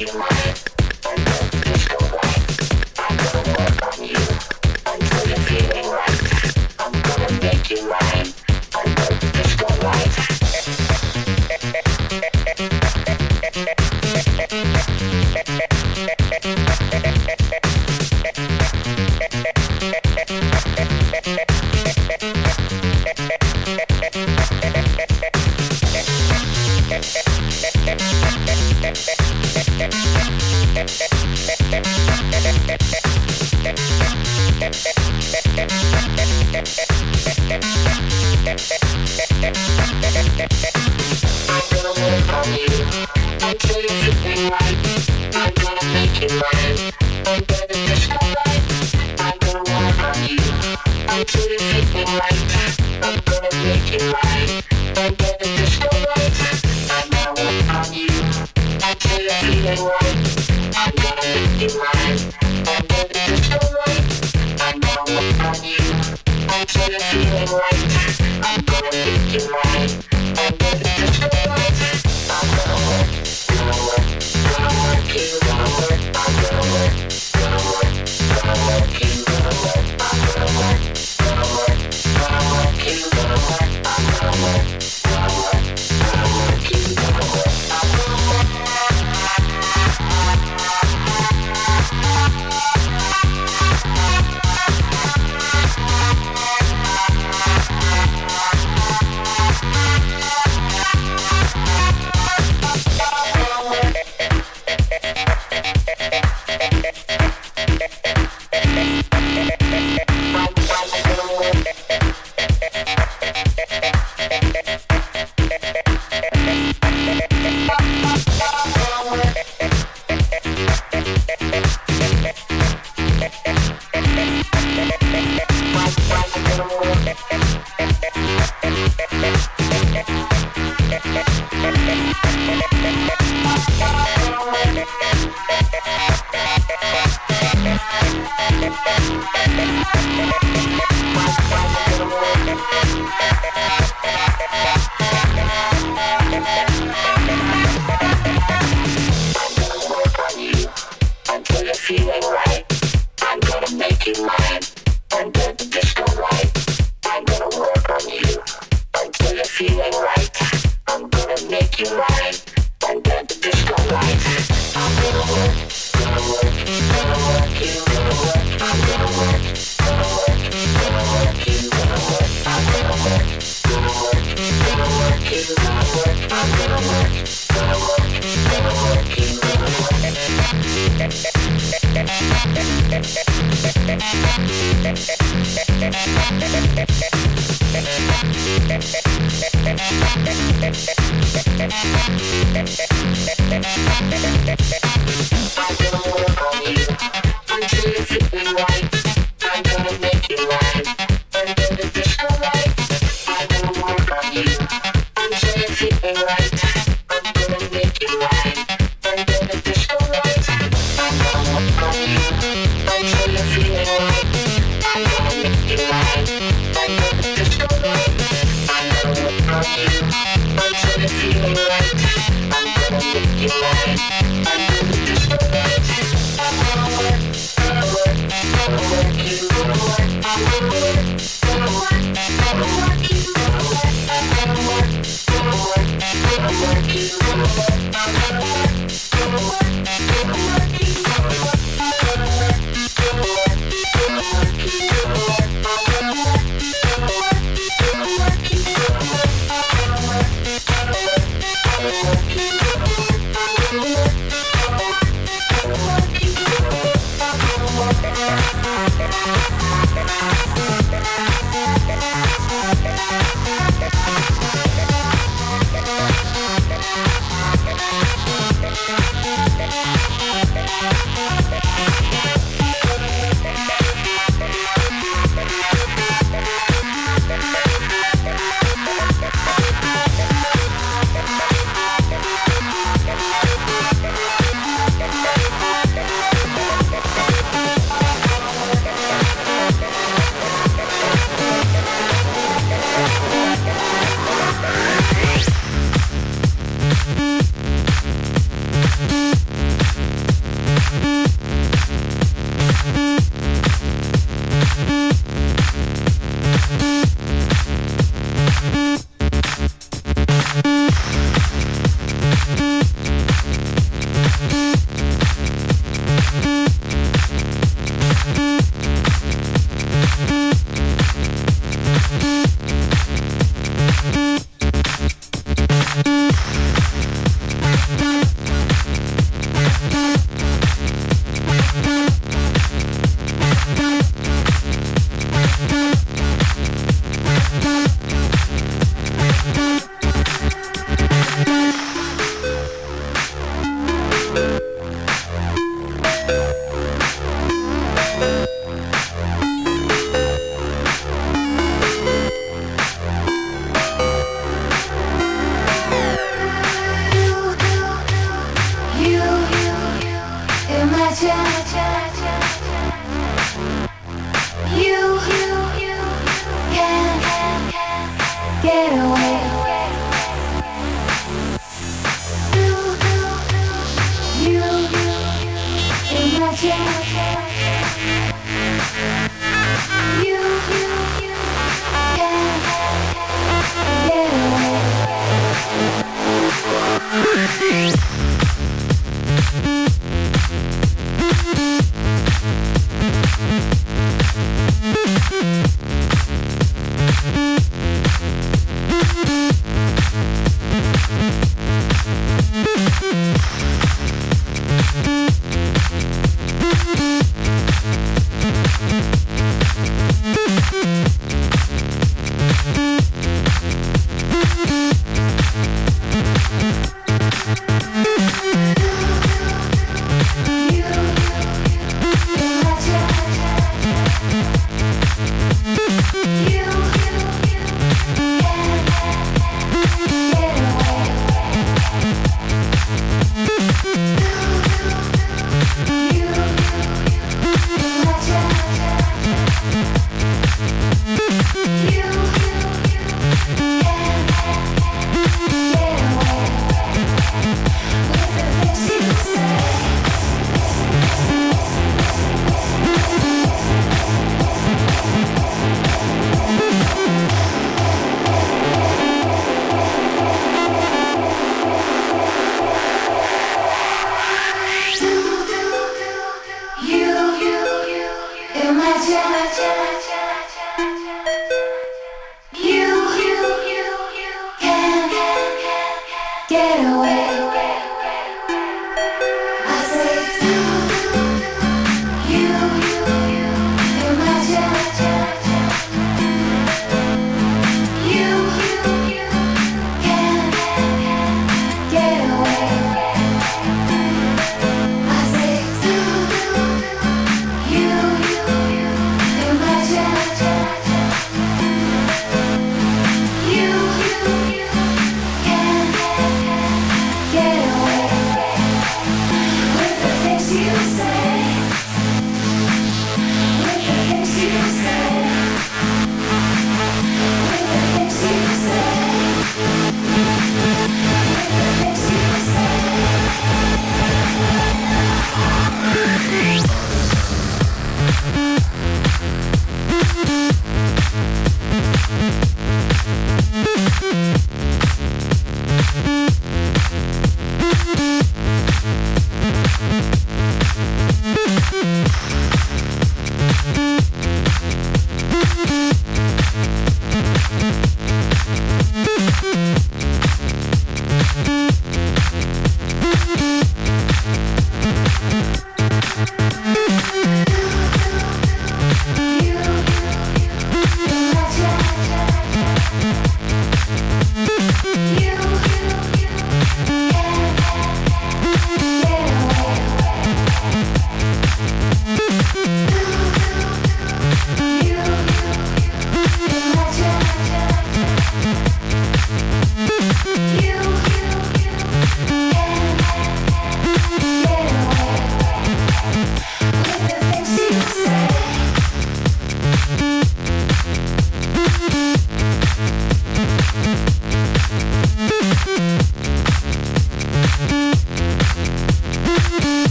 Thank 0.00 0.30
you. 0.34 0.39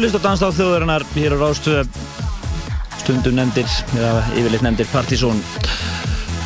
Eru 0.00 0.08
að 0.08 0.14
lista 0.14 0.20
á 0.22 0.26
danstáð 0.28 0.54
þjóðarinnar. 0.56 1.02
Hér 1.12 1.34
á 1.36 1.38
Rástöðu 1.40 1.80
stundum 3.00 3.34
nefndir, 3.36 3.72
eða 3.98 4.12
yfirleitt 4.38 4.62
nefndir 4.64 4.88
Partizón 4.92 5.40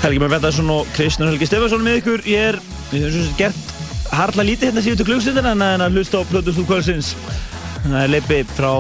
Helgi 0.03 0.21
Már 0.23 0.33
Bettarsson 0.33 0.71
og 0.75 0.89
Kristján 0.97 1.31
Helgi 1.31 1.47
Stefansson 1.47 1.85
með 1.85 2.01
ykkur. 2.01 2.25
Ég 2.27 2.49
er, 2.51 2.59
við 2.91 3.05
höfum 3.07 3.27
svo 3.29 3.37
gert 3.39 4.11
harla 4.15 4.47
lítið 4.47 4.71
hérna 4.71 4.83
síðustu 4.85 5.07
klugstundina 5.07 5.53
en 5.55 5.85
að 5.85 5.99
hlusta 5.99 6.23
á 6.23 6.29
Plötusnúð 6.31 6.67
kvöldsins. 6.71 7.13
Það 7.85 7.99
er 8.01 8.11
Leipi 8.11 8.41
frá 8.57 8.71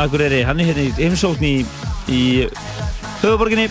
Akureyri. 0.00 0.40
Hann 0.46 0.62
er 0.62 0.70
hérna 0.70 0.86
í 0.86 0.94
heimsókn 1.02 1.44
í, 1.44 1.54
í 2.08 2.22
höfuborginni 3.20 3.68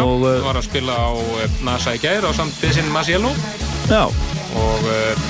og 0.00 0.22
Þú 0.22 0.34
var 0.46 0.60
að 0.60 0.68
spila 0.68 0.96
á 0.96 1.10
eh, 1.42 1.56
NASA 1.66 1.96
í 1.96 2.00
gær 2.00 2.24
á 2.24 2.30
samt 2.36 2.54
Bissinn 2.62 2.88
Masiello 2.94 3.32
Já. 3.90 4.06
Og 4.06 4.86
uh, 4.86 5.28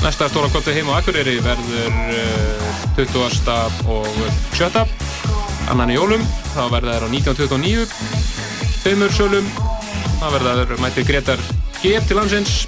næsta 0.00 0.30
stóra 0.32 0.48
kvöldu 0.48 0.72
heim 0.72 0.88
á 0.88 0.96
Akureyri 0.98 1.38
verður 1.44 1.92
uh, 1.92 2.67
20. 2.98 3.50
og 3.86 4.06
7. 4.58 4.80
annan 5.70 5.92
í 5.92 5.94
jólum 5.94 6.22
þá 6.50 6.64
verða 6.72 6.96
þær 6.96 7.04
á 7.06 7.08
1929 7.14 7.84
tveimur 8.82 9.12
sölum 9.14 9.46
þá 10.18 10.26
verða 10.34 10.54
þær 10.58 10.82
mættir 10.82 11.06
Gretar 11.06 11.42
G 11.78 11.92
til 12.08 12.18
landsins 12.18 12.64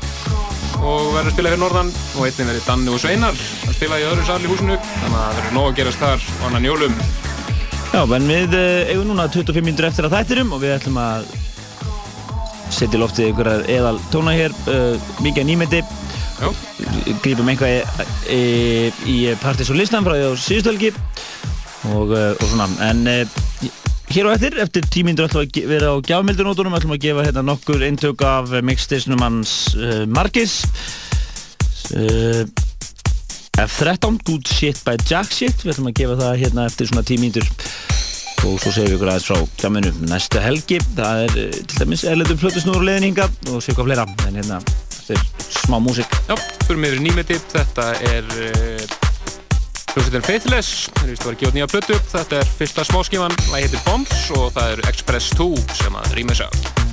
og 0.78 1.10
verður 1.16 1.32
að 1.32 1.34
spila 1.34 1.50
fyrir 1.50 1.62
norðan 1.64 1.90
og 1.90 2.28
einnig 2.28 2.46
verður 2.46 2.68
Danni 2.68 2.94
og 2.94 3.02
Sveinar 3.02 3.42
að 3.66 3.74
spila 3.74 3.98
í 3.98 4.06
öðru 4.06 4.28
sal 4.28 4.38
í 4.38 4.52
húsinu 4.52 4.78
þannig 4.78 5.18
að 5.18 5.24
það 5.24 5.40
verður 5.40 5.56
nóg 5.58 5.66
að 5.66 5.78
gerast 5.80 6.04
þar 6.04 6.22
á 6.30 6.42
annan 6.46 6.68
jólum 6.70 6.98
Já, 7.90 8.02
en 8.06 8.30
við 8.30 8.54
eh, 8.54 8.92
eigum 8.92 9.10
núna 9.10 9.26
25 9.34 9.66
minnur 9.66 9.88
eftir 9.90 10.06
að 10.06 10.14
þættirum 10.14 10.54
og 10.54 10.62
við 10.62 10.76
ætlum 10.76 11.00
að 11.02 11.26
setja 12.70 13.00
í 13.00 13.02
loftið 13.02 13.32
ykkur 13.32 13.50
eðal 13.66 13.96
tóna 14.12 14.36
hér, 14.36 14.54
uh, 14.70 15.10
mikið 15.26 15.48
nýmyndi 15.48 15.82
grípum 17.20 17.50
einhvað 17.52 17.76
í, 18.32 18.40
í, 19.08 19.16
Partis 19.42 19.70
og 19.72 19.78
listan 19.80 20.06
frá 20.06 20.16
því 20.16 20.30
á 20.30 20.32
síðustölgi 20.40 20.90
og, 21.90 22.12
uh, 22.14 22.32
og 22.32 22.46
svona, 22.48 22.68
en 22.88 23.04
uh, 23.10 23.68
hér 24.10 24.30
á 24.30 24.34
eftir, 24.34 24.56
eftir 24.62 24.88
tímindur 24.90 25.28
ætlum 25.28 25.46
við 25.46 25.62
að 25.64 25.70
vera 25.74 25.92
á 25.92 25.96
gjafmildunótunum, 26.08 26.74
ætlum 26.78 26.94
við 26.94 27.00
að 27.00 27.06
gefa 27.06 27.26
hérna 27.28 27.46
nokkur 27.46 27.84
eintök 27.86 28.24
af 28.26 28.56
mixtisnum 28.66 29.22
hans 29.24 29.54
uh, 29.76 30.02
Margis 30.10 30.62
uh, 31.94 32.42
F13 33.60 34.20
Good 34.24 34.48
Shit 34.48 34.80
by 34.86 34.96
Jack 35.04 35.34
Shit. 35.34 35.60
Við 35.60 35.74
ætlum 35.74 35.90
að 35.90 35.98
gefa 36.00 36.20
það 36.22 36.38
hérna 36.40 36.68
eftir 36.70 36.88
svona 36.88 37.04
tímindur 37.04 37.46
og 38.40 38.56
svo 38.56 38.70
segjum 38.72 38.86
við 38.88 38.94
ykkur 38.96 39.10
aðeins 39.12 39.26
frá 39.28 39.40
gjafminu 39.60 39.90
næsta 40.08 40.40
helgi, 40.40 40.78
það 40.96 41.26
er 41.26 41.34
til 41.60 41.80
dæmis 41.82 42.06
erlendur 42.08 42.38
plötusnúður 42.40 42.86
leðninga 42.88 43.26
og 43.52 43.60
séu 43.60 43.76
hvað 43.76 43.90
fleira 43.90 44.06
en 44.30 44.38
hérna, 44.40 44.60
er 45.16 45.24
smá 45.50 45.78
músík. 45.82 46.18
Já, 46.28 46.36
fyrir 46.66 46.82
mig 46.82 46.96
er 46.96 47.02
nýmeti, 47.04 47.38
þetta 47.52 47.88
er 48.10 48.28
uh, 48.36 48.98
hljómsveitin 49.94 50.26
Faithless, 50.26 50.86
þeir 51.00 51.10
vist 51.14 51.24
að 51.24 51.30
vera 51.30 51.36
að 51.36 51.40
gefa 51.40 51.50
út 51.50 51.58
nýja 51.58 51.72
plötu, 51.72 51.98
þetta 52.12 52.42
er 52.42 52.54
fyrsta 52.60 52.86
smáskíman, 52.90 53.40
það 53.48 53.58
heitir 53.58 53.84
Bombs 53.88 54.28
og 54.38 54.54
það 54.58 54.76
er 54.76 54.86
Express 54.92 55.34
2 55.40 55.50
sem 55.82 56.00
að 56.02 56.16
rýmis 56.18 56.46
af. 56.46 56.89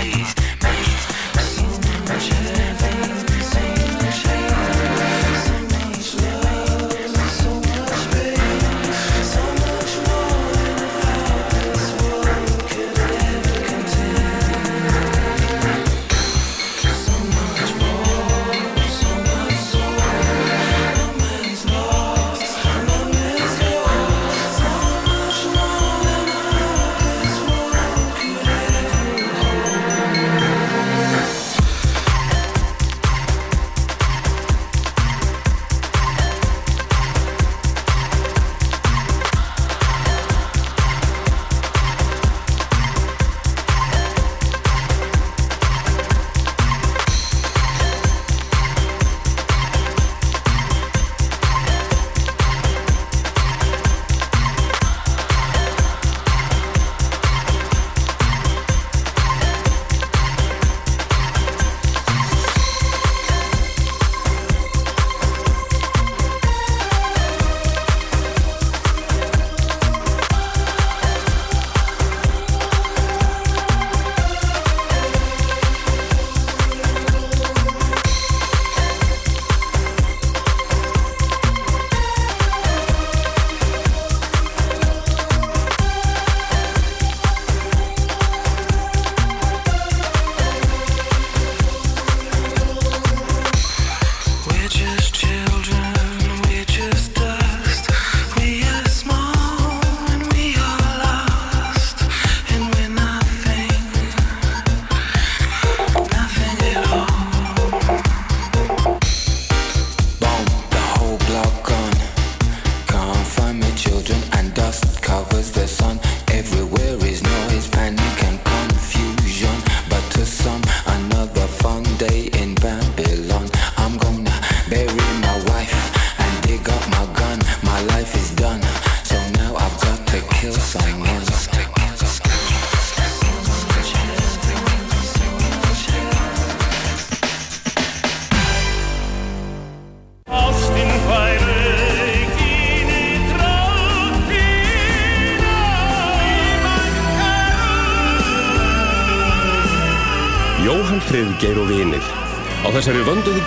país. 0.00 0.39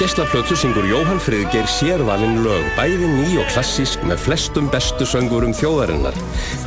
Geislaplötu 0.04 0.56
syngur 0.60 0.84
Jóhann 0.84 1.20
Friðgeir 1.22 1.68
sérvalinn 1.70 2.42
lög, 2.44 2.64
bæði 2.76 3.08
ný 3.08 3.38
og 3.40 3.48
klassísk 3.54 4.02
með 4.04 4.20
flestum 4.26 4.66
bestu 4.74 5.06
söngurum 5.08 5.54
þjóðarinnar. 5.56 6.18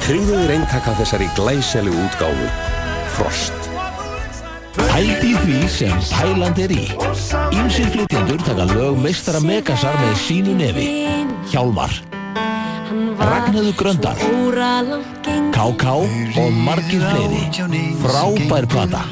Tryggðuður 0.06 0.52
eintaka 0.54 0.94
þessari 0.96 1.26
glæseli 1.36 1.92
útgáfu. 1.92 2.46
Frost. 3.12 3.68
Pældi 4.78 5.34
í 5.34 5.42
því 5.42 5.58
sem 5.68 6.00
Pæland 6.14 6.60
er 6.64 6.72
í. 6.72 6.86
Ímsir 7.52 7.90
flytjendur 7.92 8.40
taka 8.46 8.64
lög 8.72 8.96
meistara 9.04 9.42
Megasar 9.44 9.98
með 10.00 10.16
sínu 10.22 10.56
nefi. 10.56 10.88
Hjálmar. 11.52 11.92
Ragnhildur 13.20 13.76
Gröndal. 13.76 14.16
KK 15.52 15.92
og 16.40 16.56
margir 16.64 17.04
fleiri. 17.04 17.44
Frábær 18.00 18.70
plata. 18.72 19.04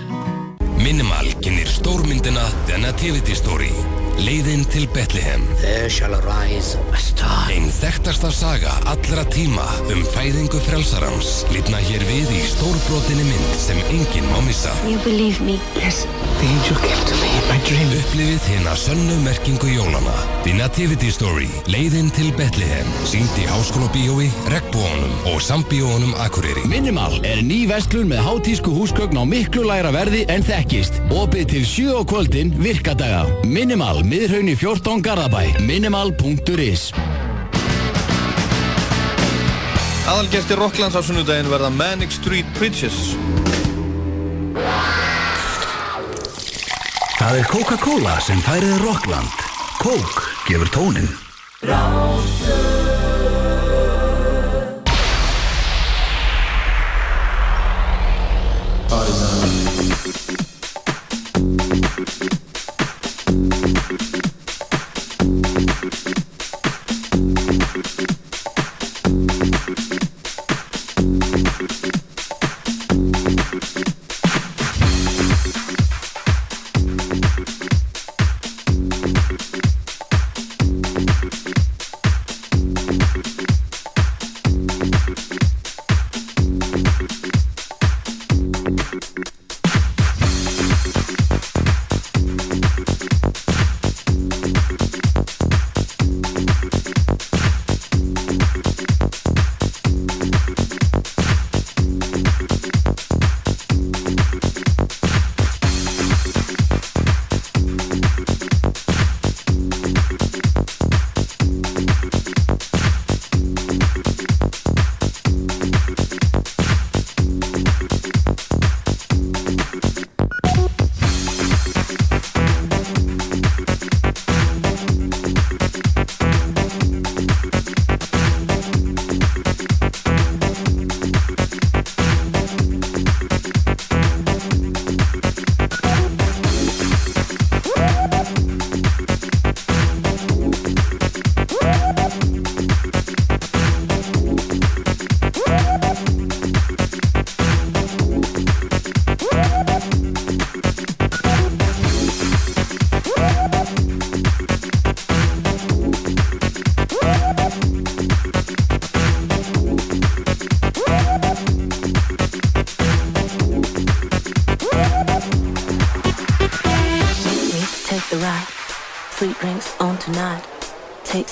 Minimal 0.80 1.28
kynir 1.44 1.68
stórmyndina 1.68 2.48
The 2.66 2.80
Nativity 2.80 3.36
Story 3.36 3.83
Leiðin 4.22 4.62
til 4.70 4.84
Bethlehem 4.94 5.42
There 5.58 5.88
shall 5.90 6.14
arise 6.14 6.78
a 6.92 7.00
star. 7.02 7.48
Einn 7.50 7.66
þekktasta 7.72 8.30
saga 8.34 8.70
allra 8.90 9.24
tíma 9.34 9.64
um 9.90 10.04
fæðingu 10.14 10.60
frelsarams 10.68 11.40
lifna 11.50 11.80
hér 11.82 12.04
við 12.06 12.30
í 12.36 12.42
stórbrotinni 12.52 13.26
mynd 13.26 13.58
sem 13.58 13.80
enginn 13.88 14.30
má 14.30 14.38
missa. 14.46 14.74
You 14.86 15.02
believe 15.02 15.42
me? 15.42 15.58
Yes. 15.82 16.04
The 16.44 16.50
angel 16.50 16.76
came 16.76 17.04
to 17.06 17.14
me 17.22 17.28
in 17.38 17.44
my 17.48 17.58
dream. 17.64 17.92
Upplifið 17.96 18.46
hérna 18.50 18.74
sönnu 18.76 19.14
merkingu 19.24 19.68
jólana. 19.70 20.12
The 20.44 20.52
Nativity 20.52 21.08
Story, 21.08 21.46
Leiðin 21.72 22.10
til 22.12 22.34
Bethlehem, 22.36 22.90
sínd 23.08 23.32
í 23.40 23.46
Háskóla 23.48 23.88
Bíói, 23.94 24.26
Regnbúanum 24.52 25.14
og 25.30 25.40
Sambíónum 25.40 26.12
Akureyri. 26.20 26.66
Minimal 26.68 27.16
er 27.24 27.40
ný 27.40 27.62
vestlun 27.70 28.12
með 28.12 28.20
hátísku 28.26 28.74
húsgögn 28.76 29.16
á 29.16 29.24
miklu 29.24 29.64
lægra 29.64 29.94
verði 29.96 30.26
en 30.28 30.44
þekkist. 30.44 31.00
Opið 31.16 31.48
til 31.54 31.64
7 31.70 31.96
á 31.96 32.02
kvöldin 32.12 32.52
virkadaga. 32.60 33.24
Minimal, 33.48 34.04
miðraun 34.04 34.52
í 34.52 34.58
14 34.60 35.00
Garðabæ. 35.00 35.46
Minimal.is 35.64 36.90
Aðalgestir 40.04 40.60
Rocklands 40.60 40.92
á 40.92 41.00
sunnudaginn 41.00 41.48
verða 41.48 41.72
Manic 41.72 42.12
Street 42.12 42.52
Preachers. 42.60 43.14
Það 47.34 47.40
er 47.42 47.48
Coca-Cola 47.50 48.12
sem 48.22 48.38
færið 48.46 48.76
Rockland. 48.84 49.42
Coke 49.82 50.22
gefur 50.46 50.70
tónin. 50.70 51.10
ride. 51.66 52.43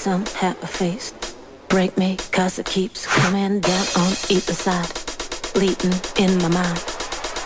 Some, 0.03 0.27
have 0.35 0.61
a 0.65 0.67
face. 0.67 1.15
Break 1.69 1.97
me, 1.97 2.17
cause 2.33 2.59
it 2.59 2.67
keeps 2.67 3.07
coming 3.07 3.61
down 3.61 3.87
on 3.97 4.11
either 4.29 4.53
side. 4.53 4.91
Bleeding 5.55 5.95
in 6.19 6.39
my 6.43 6.49
mind. 6.49 6.85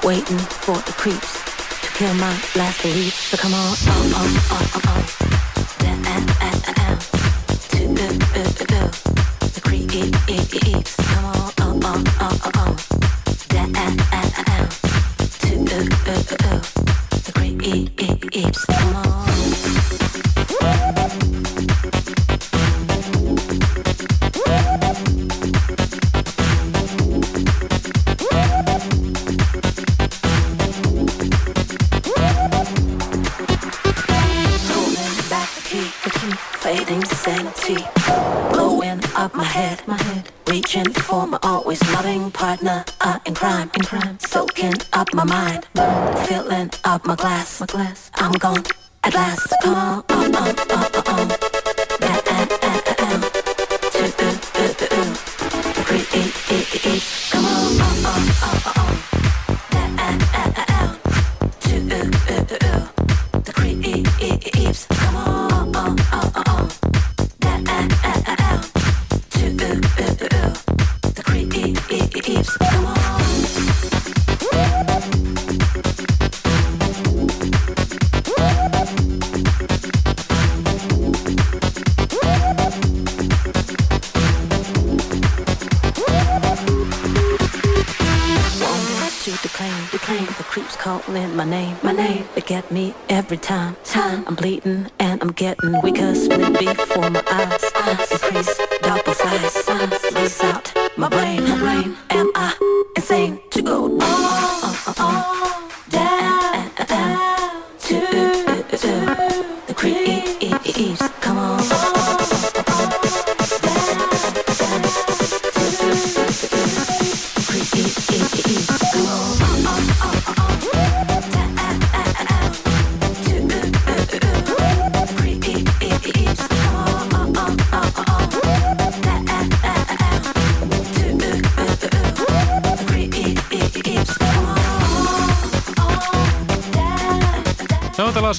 Waiting 0.02 0.38
for 0.38 0.76
the 0.76 0.94
creeps 0.96 1.34
to 1.82 1.92
kill 1.98 2.14
my 2.14 2.32
last 2.56 2.80
belief. 2.80 3.12
So 3.12 3.36
come 3.36 3.52
on, 3.52 3.76
on, 3.88 4.06
on, 4.14 4.36
on, 4.52 4.64
on, 4.74 5.02
on. 5.02 5.15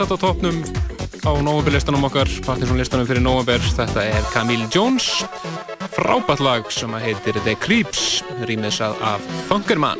Satt 0.08 0.24
á 0.24 0.32
toppnum 0.32 0.62
á 1.28 1.32
November-listanum 1.44 2.06
okkar, 2.08 2.30
partysónlistanum 2.48 3.04
fyrir 3.10 3.20
November. 3.20 3.60
Þetta 3.60 4.06
er 4.08 4.28
Camille 4.32 4.70
Jones, 4.72 5.26
frábært 5.92 6.40
lag 6.40 6.70
sem 6.72 6.94
að 6.96 7.10
heitir 7.10 7.40
The 7.44 7.58
Creeps, 7.60 8.22
rýmisað 8.48 8.96
af 9.04 9.26
Funkerman. 9.50 10.00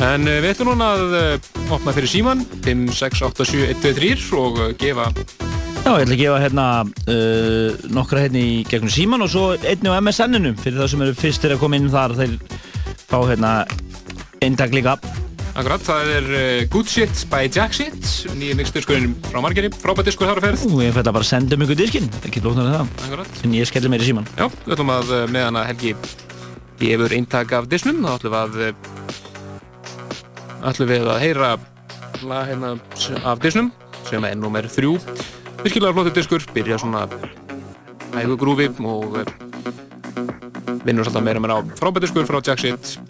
En 0.00 0.24
eh, 0.24 0.38
við 0.40 0.54
ætlum 0.54 0.70
núna 0.72 0.88
að 0.94 1.18
eh, 1.18 1.50
opna 1.76 1.92
fyrir 1.92 2.08
síman, 2.08 2.40
5, 2.64 2.86
6, 2.96 3.22
8, 3.28 3.48
7, 3.52 3.68
1, 3.74 3.84
2, 3.84 3.92
3 4.00 4.40
og 4.40 4.62
eh, 4.64 4.72
gefa 4.80 5.10
Já, 5.12 5.92
ég 5.92 6.06
ætla 6.06 6.16
að 6.16 6.22
gefa 6.22 6.40
hérna 6.46 6.66
uh, 6.88 7.86
nokkra 7.92 8.24
hérna 8.24 8.40
í 8.40 8.64
gegnum 8.68 8.92
síman 8.92 9.24
og 9.24 9.32
svo 9.32 9.44
einni 9.60 9.92
á 9.92 10.00
MSN-inu 10.00 10.56
fyrir 10.56 10.80
það 10.80 10.94
sem 10.94 11.04
eru 11.04 11.20
fyrstir 11.20 11.52
að 11.52 11.62
koma 11.66 11.76
inn 11.76 11.92
þar 11.92 12.16
þeir 12.16 12.34
fá 13.12 13.18
hérna 13.28 13.52
eintak 14.40 14.72
líka. 14.72 14.96
Akkurat, 15.58 15.82
það 15.82 16.08
er 16.14 16.26
uh, 16.30 16.60
Good 16.70 16.86
Shit 16.86 17.24
by 17.32 17.48
Jack 17.50 17.72
Shit, 17.74 18.04
nýja 18.38 18.54
mixdiskurinn 18.54 19.16
frá 19.26 19.40
Margeri, 19.42 19.66
frábært 19.74 20.06
diskur 20.06 20.28
þar 20.30 20.38
á 20.38 20.42
ferð. 20.44 20.60
Ú, 20.68 20.76
ég 20.84 20.92
fætti 20.94 21.10
að 21.10 21.16
bara 21.16 21.26
senda 21.26 21.58
um 21.58 21.64
ykkur 21.64 21.78
diskinn, 21.80 22.06
ekki 22.28 22.42
lóknar 22.44 22.68
það. 22.76 22.92
Akkurat. 23.08 23.40
En 23.42 23.56
ég 23.58 23.66
skellir 23.66 23.90
mér 23.90 24.04
í 24.04 24.06
síman. 24.06 24.28
Já, 24.38 24.46
við 24.62 24.76
ætlum 24.76 24.92
að 24.94 25.10
uh, 25.16 25.24
með 25.34 25.48
hana 25.48 25.64
Helgi 25.66 25.90
gefur 26.78 27.16
eintak 27.18 27.56
af 27.58 27.66
disnum, 27.74 27.98
þá 28.06 28.12
ætlum 28.14 28.36
við 28.36 28.38
að 28.38 28.52
uh, 28.68 28.70
ætlum 30.70 30.92
við 30.92 31.10
að 31.16 31.20
heyra 31.24 31.50
lag 32.30 32.48
hérna 32.52 32.72
af 33.26 33.42
disnum 33.42 33.74
sem 34.06 34.30
er 34.30 34.38
nummer 34.38 34.70
þrjú. 34.78 34.94
Virkilega 35.64 35.90
flottur 35.98 36.18
diskur, 36.22 36.50
byrja 36.54 36.78
svona 36.78 37.02
hægu 38.14 38.38
grúfi 38.38 38.70
og 38.78 39.24
vinnur 40.86 41.02
svolítið 41.02 41.24
meira 41.32 41.42
meira 41.42 41.58
á 41.58 41.66
frábært 41.82 42.06
diskur 42.06 42.30
frá 42.30 42.38
Jack 42.38 42.62
Shit. 42.62 43.07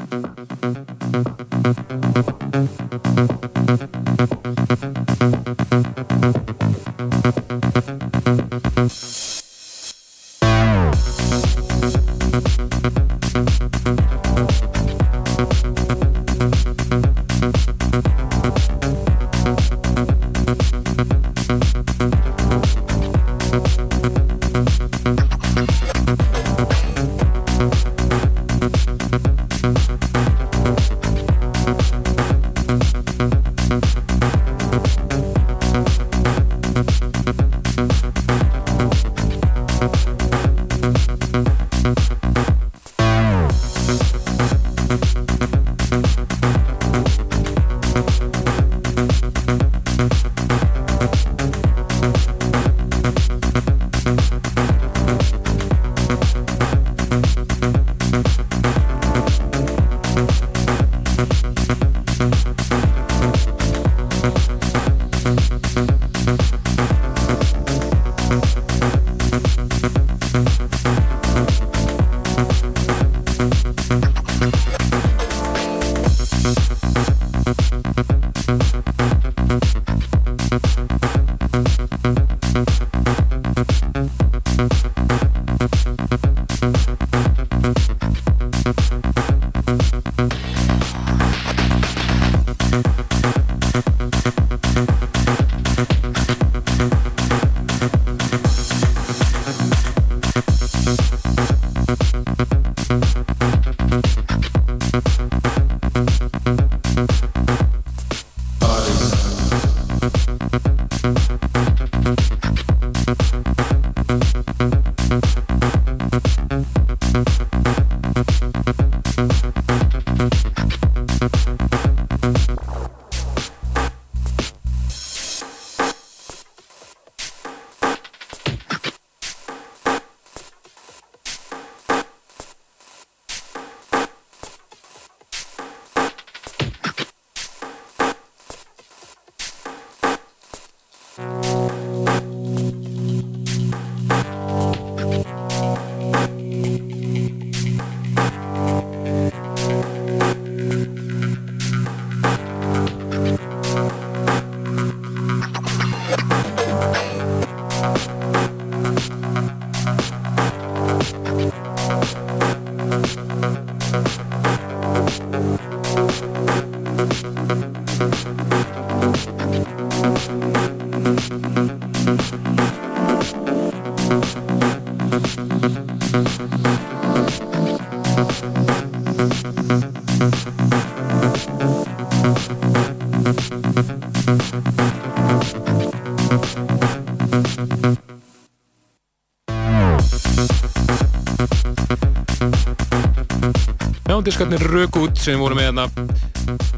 Já, 194.29 194.33
diskarnir 194.33 194.61
rök 194.61 194.97
út 195.01 195.17
sem 195.17 195.41
voru 195.41 195.57
með 195.57 195.71
hérna. 195.71 195.85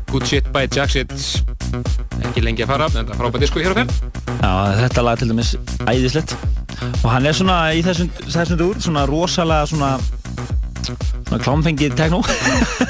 Good 0.07 0.23
Shit 0.29 0.51
by 0.55 0.69
Jack 0.71 0.93
Shit. 0.93 1.11
Ekki 2.29 2.45
lengi 2.45 2.63
að 2.63 2.71
fara, 2.71 2.87
en 2.87 3.09
það 3.09 3.11
er 3.11 3.19
frábært 3.19 3.43
disko 3.43 3.59
hér 3.59 3.75
á 3.75 3.79
fenn 3.81 3.91
Já, 4.39 4.53
þetta 4.79 5.03
lag 5.03 5.19
til 5.19 5.29
dæmis 5.33 5.51
æðislegt. 5.91 6.37
Og 7.01 7.09
hann 7.11 7.27
er 7.27 7.35
svona 7.35 7.57
í 7.75 7.83
þessum, 7.83 8.13
þessum 8.29 8.61
dúr 8.61 8.79
svona 8.79 9.03
rosalega 9.11 9.67
svona 9.67 9.91
svona 10.85 11.41
klámfengið 11.43 11.99
techno. 11.99 12.23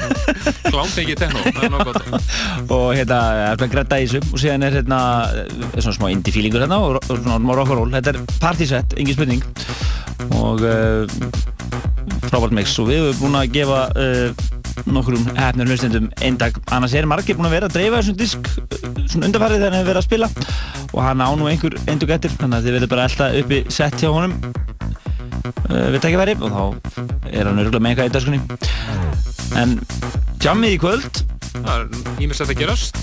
Klámfengið 0.69 1.23
techno, 1.23 1.41
það 1.47 1.65
er 1.65 1.73
nokkuð 1.73 1.97
gott. 1.97 2.31
Og 2.77 2.87
hérna, 2.99 3.19
það 3.57 3.77
er 3.81 4.05
í 4.05 4.11
þessu 4.13 4.23
og 4.27 4.45
síðan 4.45 4.67
er 4.69 4.77
hérna 4.77 5.01
svona 5.79 5.97
smá 5.97 6.09
indie 6.13 6.37
feelingur 6.37 6.67
hérna 6.67 6.83
og 6.85 7.01
svona 7.09 7.41
smá 7.41 7.57
rock'n'roll 7.63 7.97
þetta 7.97 8.13
er 8.13 8.21
partysett, 8.37 8.93
engin 9.01 9.17
spurning. 9.17 9.41
Og 10.37 10.61
uh, 10.61 11.09
frábært 12.29 12.55
mix. 12.55 12.77
Og 12.81 12.89
við 12.93 13.07
hefum 13.07 13.25
búin 13.25 13.41
að 13.41 13.53
gefa 13.57 13.85
uh, 13.97 14.49
nokkrum 14.89 15.25
hefnir 15.37 15.69
hlustendum. 15.69 16.09
Einn 16.21 16.37
dag 16.41 16.57
annars 16.73 16.95
er 16.97 17.07
margir 17.09 17.37
búin 17.37 17.49
að 17.49 17.55
vera 17.57 17.69
að 17.69 17.77
dreifa 17.77 18.01
þessum 18.01 18.17
disk 18.19 18.49
uh, 18.49 18.91
svona 19.05 19.29
undarfarið 19.29 19.61
þegar 19.61 19.71
hann 19.71 19.79
hefur 19.79 19.91
verið 19.91 20.01
að 20.01 20.07
spila. 20.07 20.29
Og 20.91 21.01
hann 21.05 21.23
á 21.23 21.29
nú 21.37 21.49
einhver 21.51 21.77
eindug 21.85 22.13
eftir 22.15 22.35
þannig 22.37 22.57
að 22.59 22.67
þið 22.67 22.77
verður 22.77 22.93
bara 22.95 23.07
alltaf 23.09 23.39
uppi 23.41 23.61
sett 23.71 24.01
hjá 24.01 24.09
honum 24.11 24.37
uh, 25.69 25.87
við 25.93 25.99
tækjaværi 26.05 26.37
og 26.39 26.55
þá 26.55 26.63
er 27.31 27.49
hann 27.49 27.63
örgulega 27.63 27.83
með 27.85 27.91
eitthvað 27.93 28.11
í 28.11 28.15
daskunni 28.17 28.41
en 29.61 29.75
jammið 30.41 30.77
í 30.77 30.79
kvöld? 30.81 31.25
Það 31.51 31.73
er 31.75 32.23
ímestlega 32.23 32.55
að 32.55 32.61
gerast. 32.61 33.01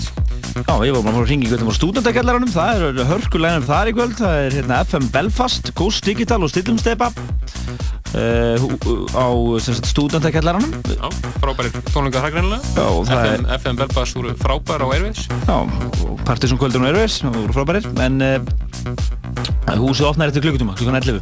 Já, 0.49 0.73
ég 0.83 0.95
var 0.95 1.03
bara 1.05 1.19
að 1.21 1.29
ringa 1.29 1.45
í 1.45 1.49
kvöldum 1.51 1.69
á 1.69 1.77
stúdendakjallaranum 1.77 2.51
það 2.51 2.85
er 2.87 3.03
hörkulænum 3.11 3.67
þar 3.67 3.91
í 3.91 3.93
kvöld. 3.95 4.15
Það 4.17 4.39
er 4.47 4.57
hérna 4.57 4.79
FM 4.87 5.11
Belfast, 5.13 5.69
Ghost 5.77 6.09
Digital 6.09 6.41
og 6.43 6.51
Stillumstepa 6.51 7.11
uh, 8.17 8.57
á 9.13 9.27
stúdendakjallaranum 9.59 10.73
Já, 10.89 11.07
frábæri 11.49 11.69
tónlingar 11.89 12.21
hraggrænilega 12.21 12.61
FM, 13.09 13.45
FM 13.57 13.75
Belfast 13.79 14.15
voru 14.15 14.33
frábær 14.37 14.83
á 14.85 14.87
Airways. 14.93 15.25
Já, 15.47 15.57
og 16.05 16.19
Partiðsson 16.27 16.59
kvöldur 16.61 16.83
á 16.85 16.89
Airways 16.91 17.15
voru 17.25 17.53
frábærir, 17.55 17.87
en 18.05 18.21
uh, 18.21 19.79
húsið 19.81 20.09
opnar 20.11 20.29
eftir 20.29 20.45
klukkutíma, 20.45 20.75
klukkan 20.77 20.99
11 21.01 21.21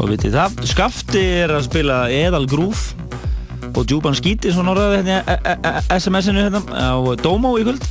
og 0.00 0.10
vitið 0.10 0.34
það, 0.34 0.58
Skafti 0.66 1.22
er 1.44 1.54
að 1.54 1.68
spila 1.68 2.00
Edal 2.10 2.48
Groove 2.50 3.70
og 3.74 3.86
Djúban 3.86 4.18
Skíti, 4.18 4.50
svona 4.54 4.74
orðaði 4.74 5.04
hérna 5.04 5.76
SMS-inu 5.94 6.48
hérna 6.48 6.64
á 6.74 6.98
Domo 7.22 7.54
í 7.58 7.66
kvöld. 7.66 7.86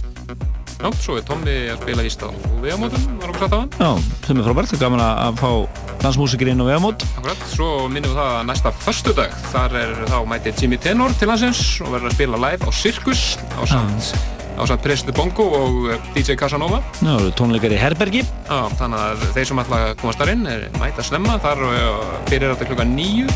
Já, 0.84 0.90
svo 1.00 1.16
er 1.16 1.24
Tommi 1.24 1.56
að 1.72 1.80
spila 1.86 2.04
íst 2.04 2.24
á 2.24 2.30
vegamótum, 2.60 3.04
var 3.22 3.32
okkur 3.32 3.46
satt 3.46 3.56
á 3.56 3.60
hann. 3.64 3.72
Já, 3.80 3.92
sem 4.28 4.40
er 4.40 4.48
frábært, 4.50 4.74
það 4.74 4.80
er 4.82 4.84
gaman 4.84 5.06
að 5.08 5.40
fá 5.40 5.52
dansmúsikir 6.04 6.52
inn 6.52 6.60
á 6.60 6.68
vegamót 6.68 7.08
Akkurat, 7.24 7.44
svo 7.48 7.68
minnum 7.88 8.12
við 8.12 8.18
það 8.20 8.30
að 8.36 8.48
næsta 8.50 8.72
förstu 8.84 9.12
dag 9.16 9.36
þar 9.54 9.76
er 9.80 9.92
þá 10.10 10.16
mætið 10.28 10.58
Jimmy 10.60 10.80
Tenor 10.84 11.14
til 11.16 11.30
hansins 11.32 11.62
og 11.80 11.94
verður 11.94 12.10
að 12.10 12.16
spila 12.18 12.40
live 12.44 12.68
á 12.68 12.72
Circus 12.76 13.22
á 13.56 13.64
samt, 13.72 14.10
á 14.60 14.64
samt 14.68 14.84
President 14.84 15.16
Bongo 15.16 15.46
og 15.56 15.78
eh, 15.94 16.10
DJ 16.18 16.36
Casanova. 16.42 16.82
Já, 17.00 17.14
tónleikar 17.40 17.72
í 17.72 17.80
Herbergi. 17.80 18.26
Já, 18.28 18.60
þannig 18.76 19.06
að 19.06 19.24
þeir 19.38 19.50
sem 19.54 19.64
ætla 19.64 19.80
að 19.86 19.94
komast 20.04 20.20
þar 20.20 20.34
inn 20.34 20.44
er 20.52 20.68
mæta 20.84 21.08
slemma, 21.08 21.38
þar 21.48 21.64
byrjar 22.28 22.58
þetta 22.58 22.70
klukka 22.74 22.90
nýju 22.92 23.32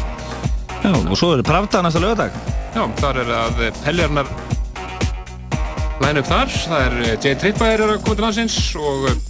Já, 0.84 0.92
og 0.92 1.16
svo 1.16 1.32
er 1.38 1.48
Pravda 1.48 1.86
næsta 1.88 2.04
lögadag 2.04 2.36
Já, 2.76 2.84
þar 3.00 3.24
er 3.24 3.36
að 3.40 3.66
Heljarnar 3.88 4.36
læna 6.04 6.22
upp 6.22 6.30
þar, 6.30 6.52
það 6.52 6.84
er 6.86 7.00
eh, 7.06 7.16
Jay 7.24 7.40
Tripwire 7.40 7.88
er 7.88 7.96
að 7.96 8.04
koma 8.04 8.20
til 8.20 8.28
landsins 8.28 8.60
og 8.80 9.08
eh, 9.10 9.27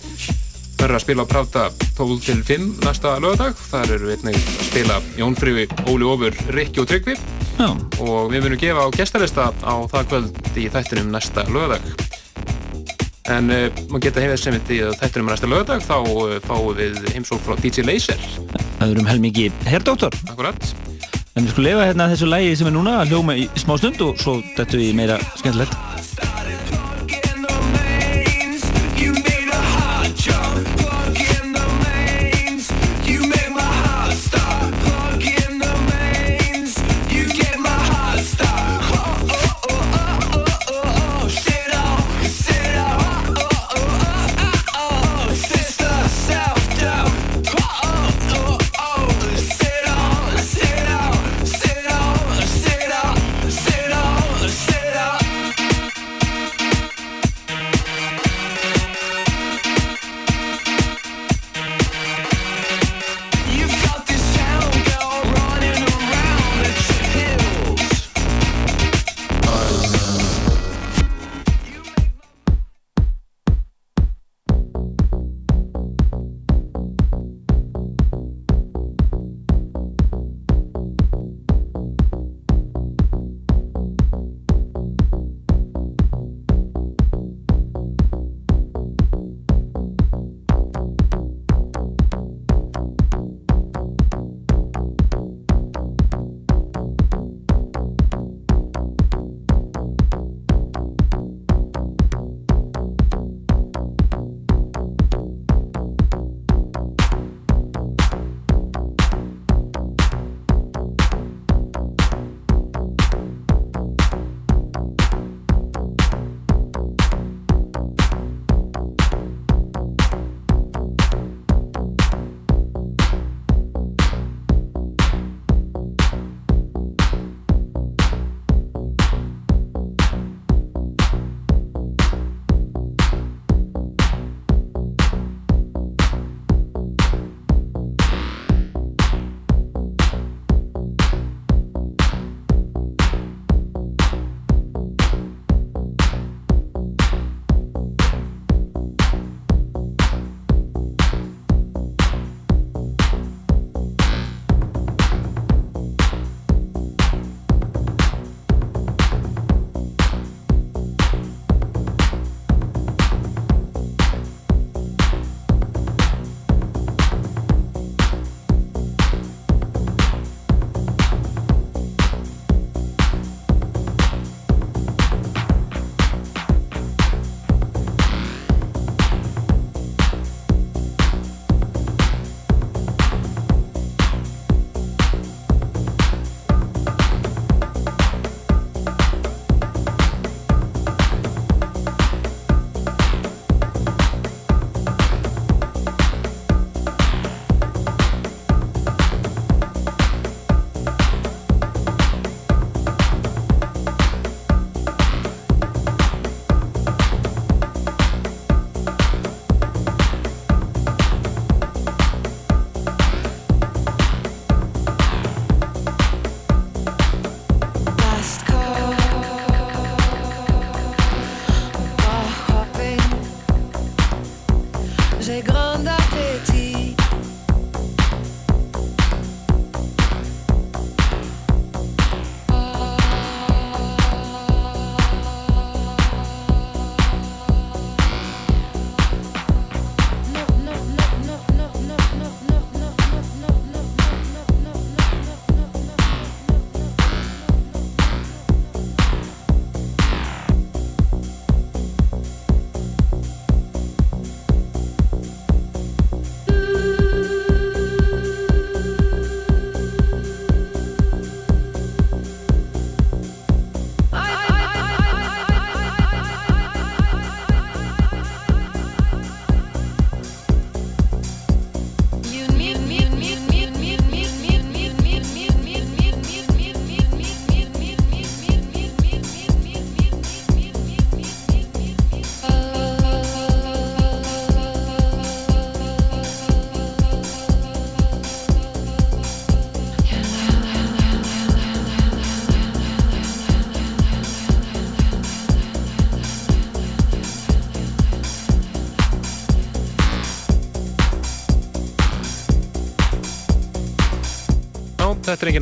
verður 0.77 0.97
að 0.97 1.03
spila 1.03 1.25
á 1.25 1.31
Pravda 1.31 1.63
12 1.97 2.19
til 2.25 2.37
5 2.45 2.67
næsta 2.85 3.13
lögadag 3.23 3.57
þar 3.69 3.93
eru 3.95 4.09
við 4.09 4.17
einnig 4.17 4.37
að 4.37 4.65
spila 4.69 4.99
Jón 5.17 5.37
Frivi, 5.37 5.65
Óli 5.89 6.07
Ófur, 6.07 6.37
Rikki 6.53 6.83
og 6.83 6.89
Tryggvi. 6.91 7.17
Já. 7.57 7.71
og 8.03 8.29
við 8.29 8.43
munum 8.45 8.61
gefa 8.61 8.85
á 8.85 8.89
gestarista 8.93 9.49
á 9.49 9.75
það 9.89 10.09
kvöld 10.11 10.57
í 10.61 10.67
þættinum 10.69 11.09
næsta 11.15 11.45
lögadag 11.49 11.81
en 13.33 13.49
uh, 13.51 13.65
maður 13.89 14.03
geta 14.05 14.23
hefðið 14.23 14.43
sem 14.43 14.57
þetta 14.59 14.75
í 14.75 14.81
þættinum 15.01 15.31
næsta 15.33 15.49
lögadag 15.49 15.83
þá 15.83 15.95
uh, 15.97 16.35
fáum 16.45 16.77
við 16.77 17.01
heimsók 17.15 17.41
frá 17.43 17.57
DJ 17.59 17.87
Laser. 17.87 18.27
Það 18.77 18.91
eru 18.91 19.01
um 19.01 19.09
helmingi 19.09 19.49
Herdóttor 19.65 20.13
Akkurat 20.29 20.73
En 21.37 21.45
við 21.45 21.51
skulum 21.53 21.67
lefa 21.67 21.89
hérna 21.89 22.07
þessu 22.09 22.29
lægi 22.29 22.55
sem 22.57 22.69
er 22.69 22.73
núna 22.73 22.95
að 23.01 23.11
hljóma 23.13 23.35
í 23.37 23.43
smá 23.61 23.75
stund 23.77 24.01
og 24.05 24.17
svo 24.21 24.39
þetta 24.57 24.79
við 24.79 24.95
meira 24.97 25.19
skemmtilegt 25.35 25.86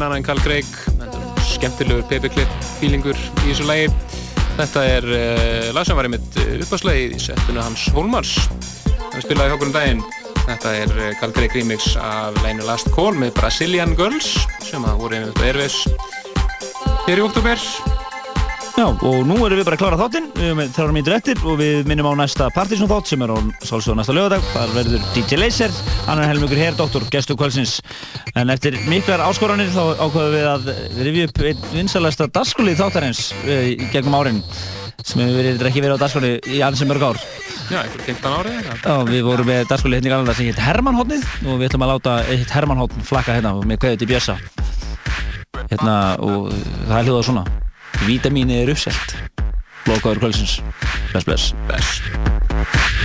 annað 0.05 0.21
en 0.21 0.25
Carl 0.27 0.41
Craig, 0.43 0.67
skemmtilegur 1.55 2.05
paperclip 2.09 2.59
feelingur 2.79 3.17
í 3.17 3.47
þessu 3.47 3.65
lagi. 3.67 3.89
Þetta 4.55 4.83
er 4.87 5.07
uh, 5.09 5.71
lag 5.75 5.87
sem 5.87 5.97
var 5.97 6.07
einmitt 6.07 6.37
uppáðslegið 6.39 7.17
í 7.17 7.23
settinu 7.25 7.63
hans 7.63 7.87
Hólmars. 7.95 8.35
Hann 9.11 9.25
spilaði 9.25 9.51
hjá 9.51 9.57
okkur 9.57 9.71
um 9.71 9.75
daginn. 9.75 10.05
Þetta 10.45 10.75
er 10.83 10.95
uh, 10.95 11.09
Carl 11.19 11.35
Craig 11.35 11.57
remix 11.57 11.91
af 11.99 12.37
læginu 12.43 12.69
Last 12.69 12.91
Call 12.95 13.17
með 13.19 13.35
Brazilian 13.39 13.97
Girls 13.97 14.35
sem 14.63 14.85
að 14.87 15.03
voru 15.03 15.19
einmitt 15.19 15.41
á 15.41 15.47
Airways 15.49 15.81
hér 17.05 17.21
í 17.21 17.27
oktober. 17.27 17.61
Já, 18.75 18.89
og 18.91 19.21
nú 19.23 19.37
erum 19.45 19.55
við 19.55 19.67
bara 19.69 19.77
að 19.77 19.81
klára 19.85 19.97
þáttinn, 20.01 20.25
við 20.35 20.49
erum 20.49 20.71
þrjára 20.75 20.93
mínútur 20.97 21.13
eftir 21.15 21.39
og 21.47 21.55
við 21.61 21.85
minnum 21.87 22.09
á 22.11 22.19
næsta 22.19 22.49
Partiðsson 22.51 22.89
þátt 22.91 23.07
sem 23.07 23.21
er 23.23 23.31
á 23.31 23.37
sálsögðu 23.63 23.95
næsta 24.01 24.15
lögadag. 24.17 24.43
Það 24.51 24.73
verður 24.75 25.05
DJ 25.15 25.39
Laser, 25.39 25.77
annar 26.11 26.27
helmingur 26.27 26.59
hér, 26.59 26.75
doktor, 26.75 27.05
gestur 27.13 27.39
kvölsins. 27.39 27.77
En 28.35 28.51
eftir 28.51 28.75
miklar 28.91 29.23
áskoranir 29.23 29.71
þá 29.71 29.95
ákvaðum 29.95 30.35
við 30.35 30.47
að 30.51 30.67
rifja 31.07 31.29
upp 31.29 31.41
einn 31.47 31.65
vinsalæsta 31.71 32.27
dagskrálið 32.35 32.81
þáttarins 32.83 33.23
í 33.47 33.89
gegnum 33.95 34.19
árin 34.19 34.43
sem 35.05 35.23
hefur 35.23 35.39
verið, 35.39 35.65
ekki 35.71 35.83
verið 35.85 35.95
á 35.95 36.03
dagskrálið 36.03 36.51
í 36.51 36.61
ansi 36.67 36.91
mörg 36.91 37.09
ár. 37.13 37.25
Já, 37.71 37.79
einhver 37.79 38.07
15 38.11 38.39
ári. 38.41 38.55
Já, 38.83 38.95
við 39.07 39.27
vorum 39.31 39.53
með 39.53 39.69
dagskrálið 39.71 40.01
hérna 40.01 40.11
í 40.11 40.17
galanda 40.17 40.35
sem 40.35 40.51
heit 40.51 40.65
Hermannhóttnið 40.67 41.29
og 41.45 41.61
við 41.61 41.69
ætlum 41.69 41.87
að 41.87 41.93
láta 41.95 42.17
eitt 42.27 42.51
Hermannhóttn 42.51 43.07
flakka 43.07 43.39
hérna 43.39 43.55
með 43.63 43.85
kveðið 43.85 44.03
til 44.03 44.11
Bjössa. 44.11 44.41
Hérna, 45.69 45.95
og 46.19 46.51
það 46.89 46.99
er 46.99 47.07
hljóðað 47.07 47.31
svona. 47.31 47.45
Vítamíni 48.03 48.59
er 48.61 48.73
uppselt. 48.75 49.15
Blókaður 49.85 50.25
kvölsins 50.25 50.59
Best, 51.13 51.25
best, 51.25 51.55
best. 51.67 53.04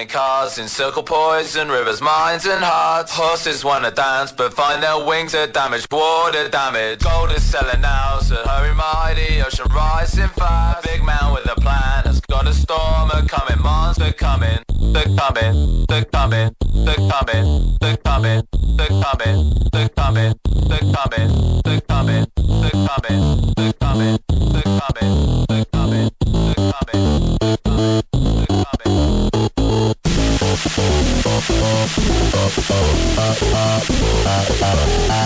Burning 0.00 0.08
cars, 0.08 0.58
encircle 0.58 1.02
poison 1.02 1.68
rivers, 1.68 2.00
minds 2.00 2.46
and 2.46 2.64
hearts. 2.64 3.12
Horses 3.12 3.64
wanna 3.64 3.90
dance, 3.90 4.32
but 4.32 4.54
find 4.54 4.82
their 4.82 5.04
wings 5.04 5.34
are 5.34 5.46
damaged, 5.46 5.92
water 5.92 6.48
damage. 6.48 7.00
Gold 7.00 7.32
is 7.32 7.42
selling 7.42 7.80
now, 7.80 8.18
so 8.20 8.36
hurry 8.46 8.74
mighty, 8.74 9.42
ocean 9.42 9.66
rising 9.74 10.28
fast. 10.28 10.86
Big 10.86 11.02
man 11.04 11.32
with 11.34 11.46
a 11.50 11.54
plan 11.60 12.04
has 12.04 12.20
got 12.20 12.46
a 12.46 12.54
storm 12.54 13.10
a 13.10 13.22
coming, 13.26 13.62
monster 13.62 14.12
coming. 14.12 14.58
They're 14.80 15.14
coming, 15.16 15.84
they're 15.88 16.04
coming, 16.04 16.50
they're 16.86 17.10
coming, 17.10 17.76
they're 17.80 17.96
coming, 17.98 18.42
they're 18.76 18.96
coming, 18.96 19.52
they're 19.72 19.88
coming, 19.90 20.42
they're 20.68 20.90
coming, 20.90 21.60
they're 21.64 21.80
coming, 21.92 22.16
they're 22.54 22.62
coming, 22.62 22.62
they're 22.62 22.72
coming, 22.72 23.54
they're 23.56 23.72
coming, 23.74 24.18
they're 24.52 24.80
coming, 24.80 25.49
Oh, 32.52 32.64
oh, 33.16 33.86
oh, 34.26 34.58
oh. 34.62 35.19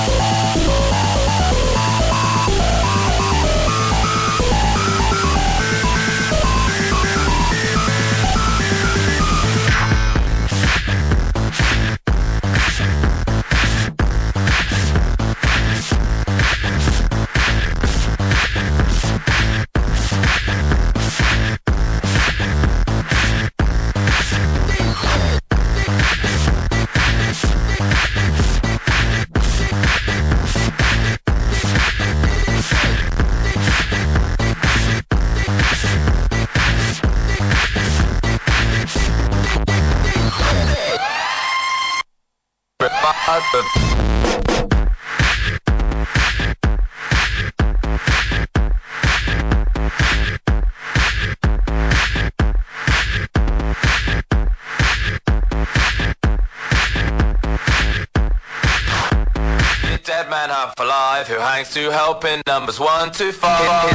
gone 63.04 63.12
too 63.12 63.32
far. 63.32 63.90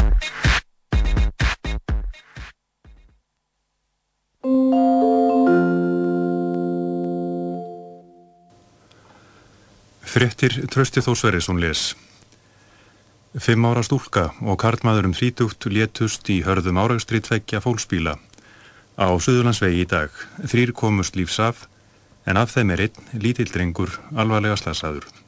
Frettir 10.01 10.65
trösti 10.69 11.01
þó 11.05 11.13
Sverjesson 11.15 11.59
les. 11.61 11.93
Fimm 13.39 13.65
ára 13.69 13.83
stúlka 13.85 14.31
og 14.41 14.57
karlmaður 14.59 15.11
um 15.11 15.13
þrítugt 15.13 15.69
létust 15.69 16.29
í 16.33 16.41
hörðum 16.45 16.81
áraugstri 16.81 17.21
tveggja 17.21 17.61
fólksbíla 17.61 18.17
á 18.97 19.07
Suðurlandsvegi 19.21 19.85
í 19.85 19.87
dag. 19.89 20.09
Þrýr 20.41 20.73
komust 20.73 21.15
lífsaf 21.15 21.67
en 22.25 22.41
af 22.41 22.57
þeim 22.57 22.73
er 22.73 22.89
einn 22.89 23.21
lítildrengur 23.21 23.95
alvarlega 24.17 24.57
slasaður. 24.57 25.18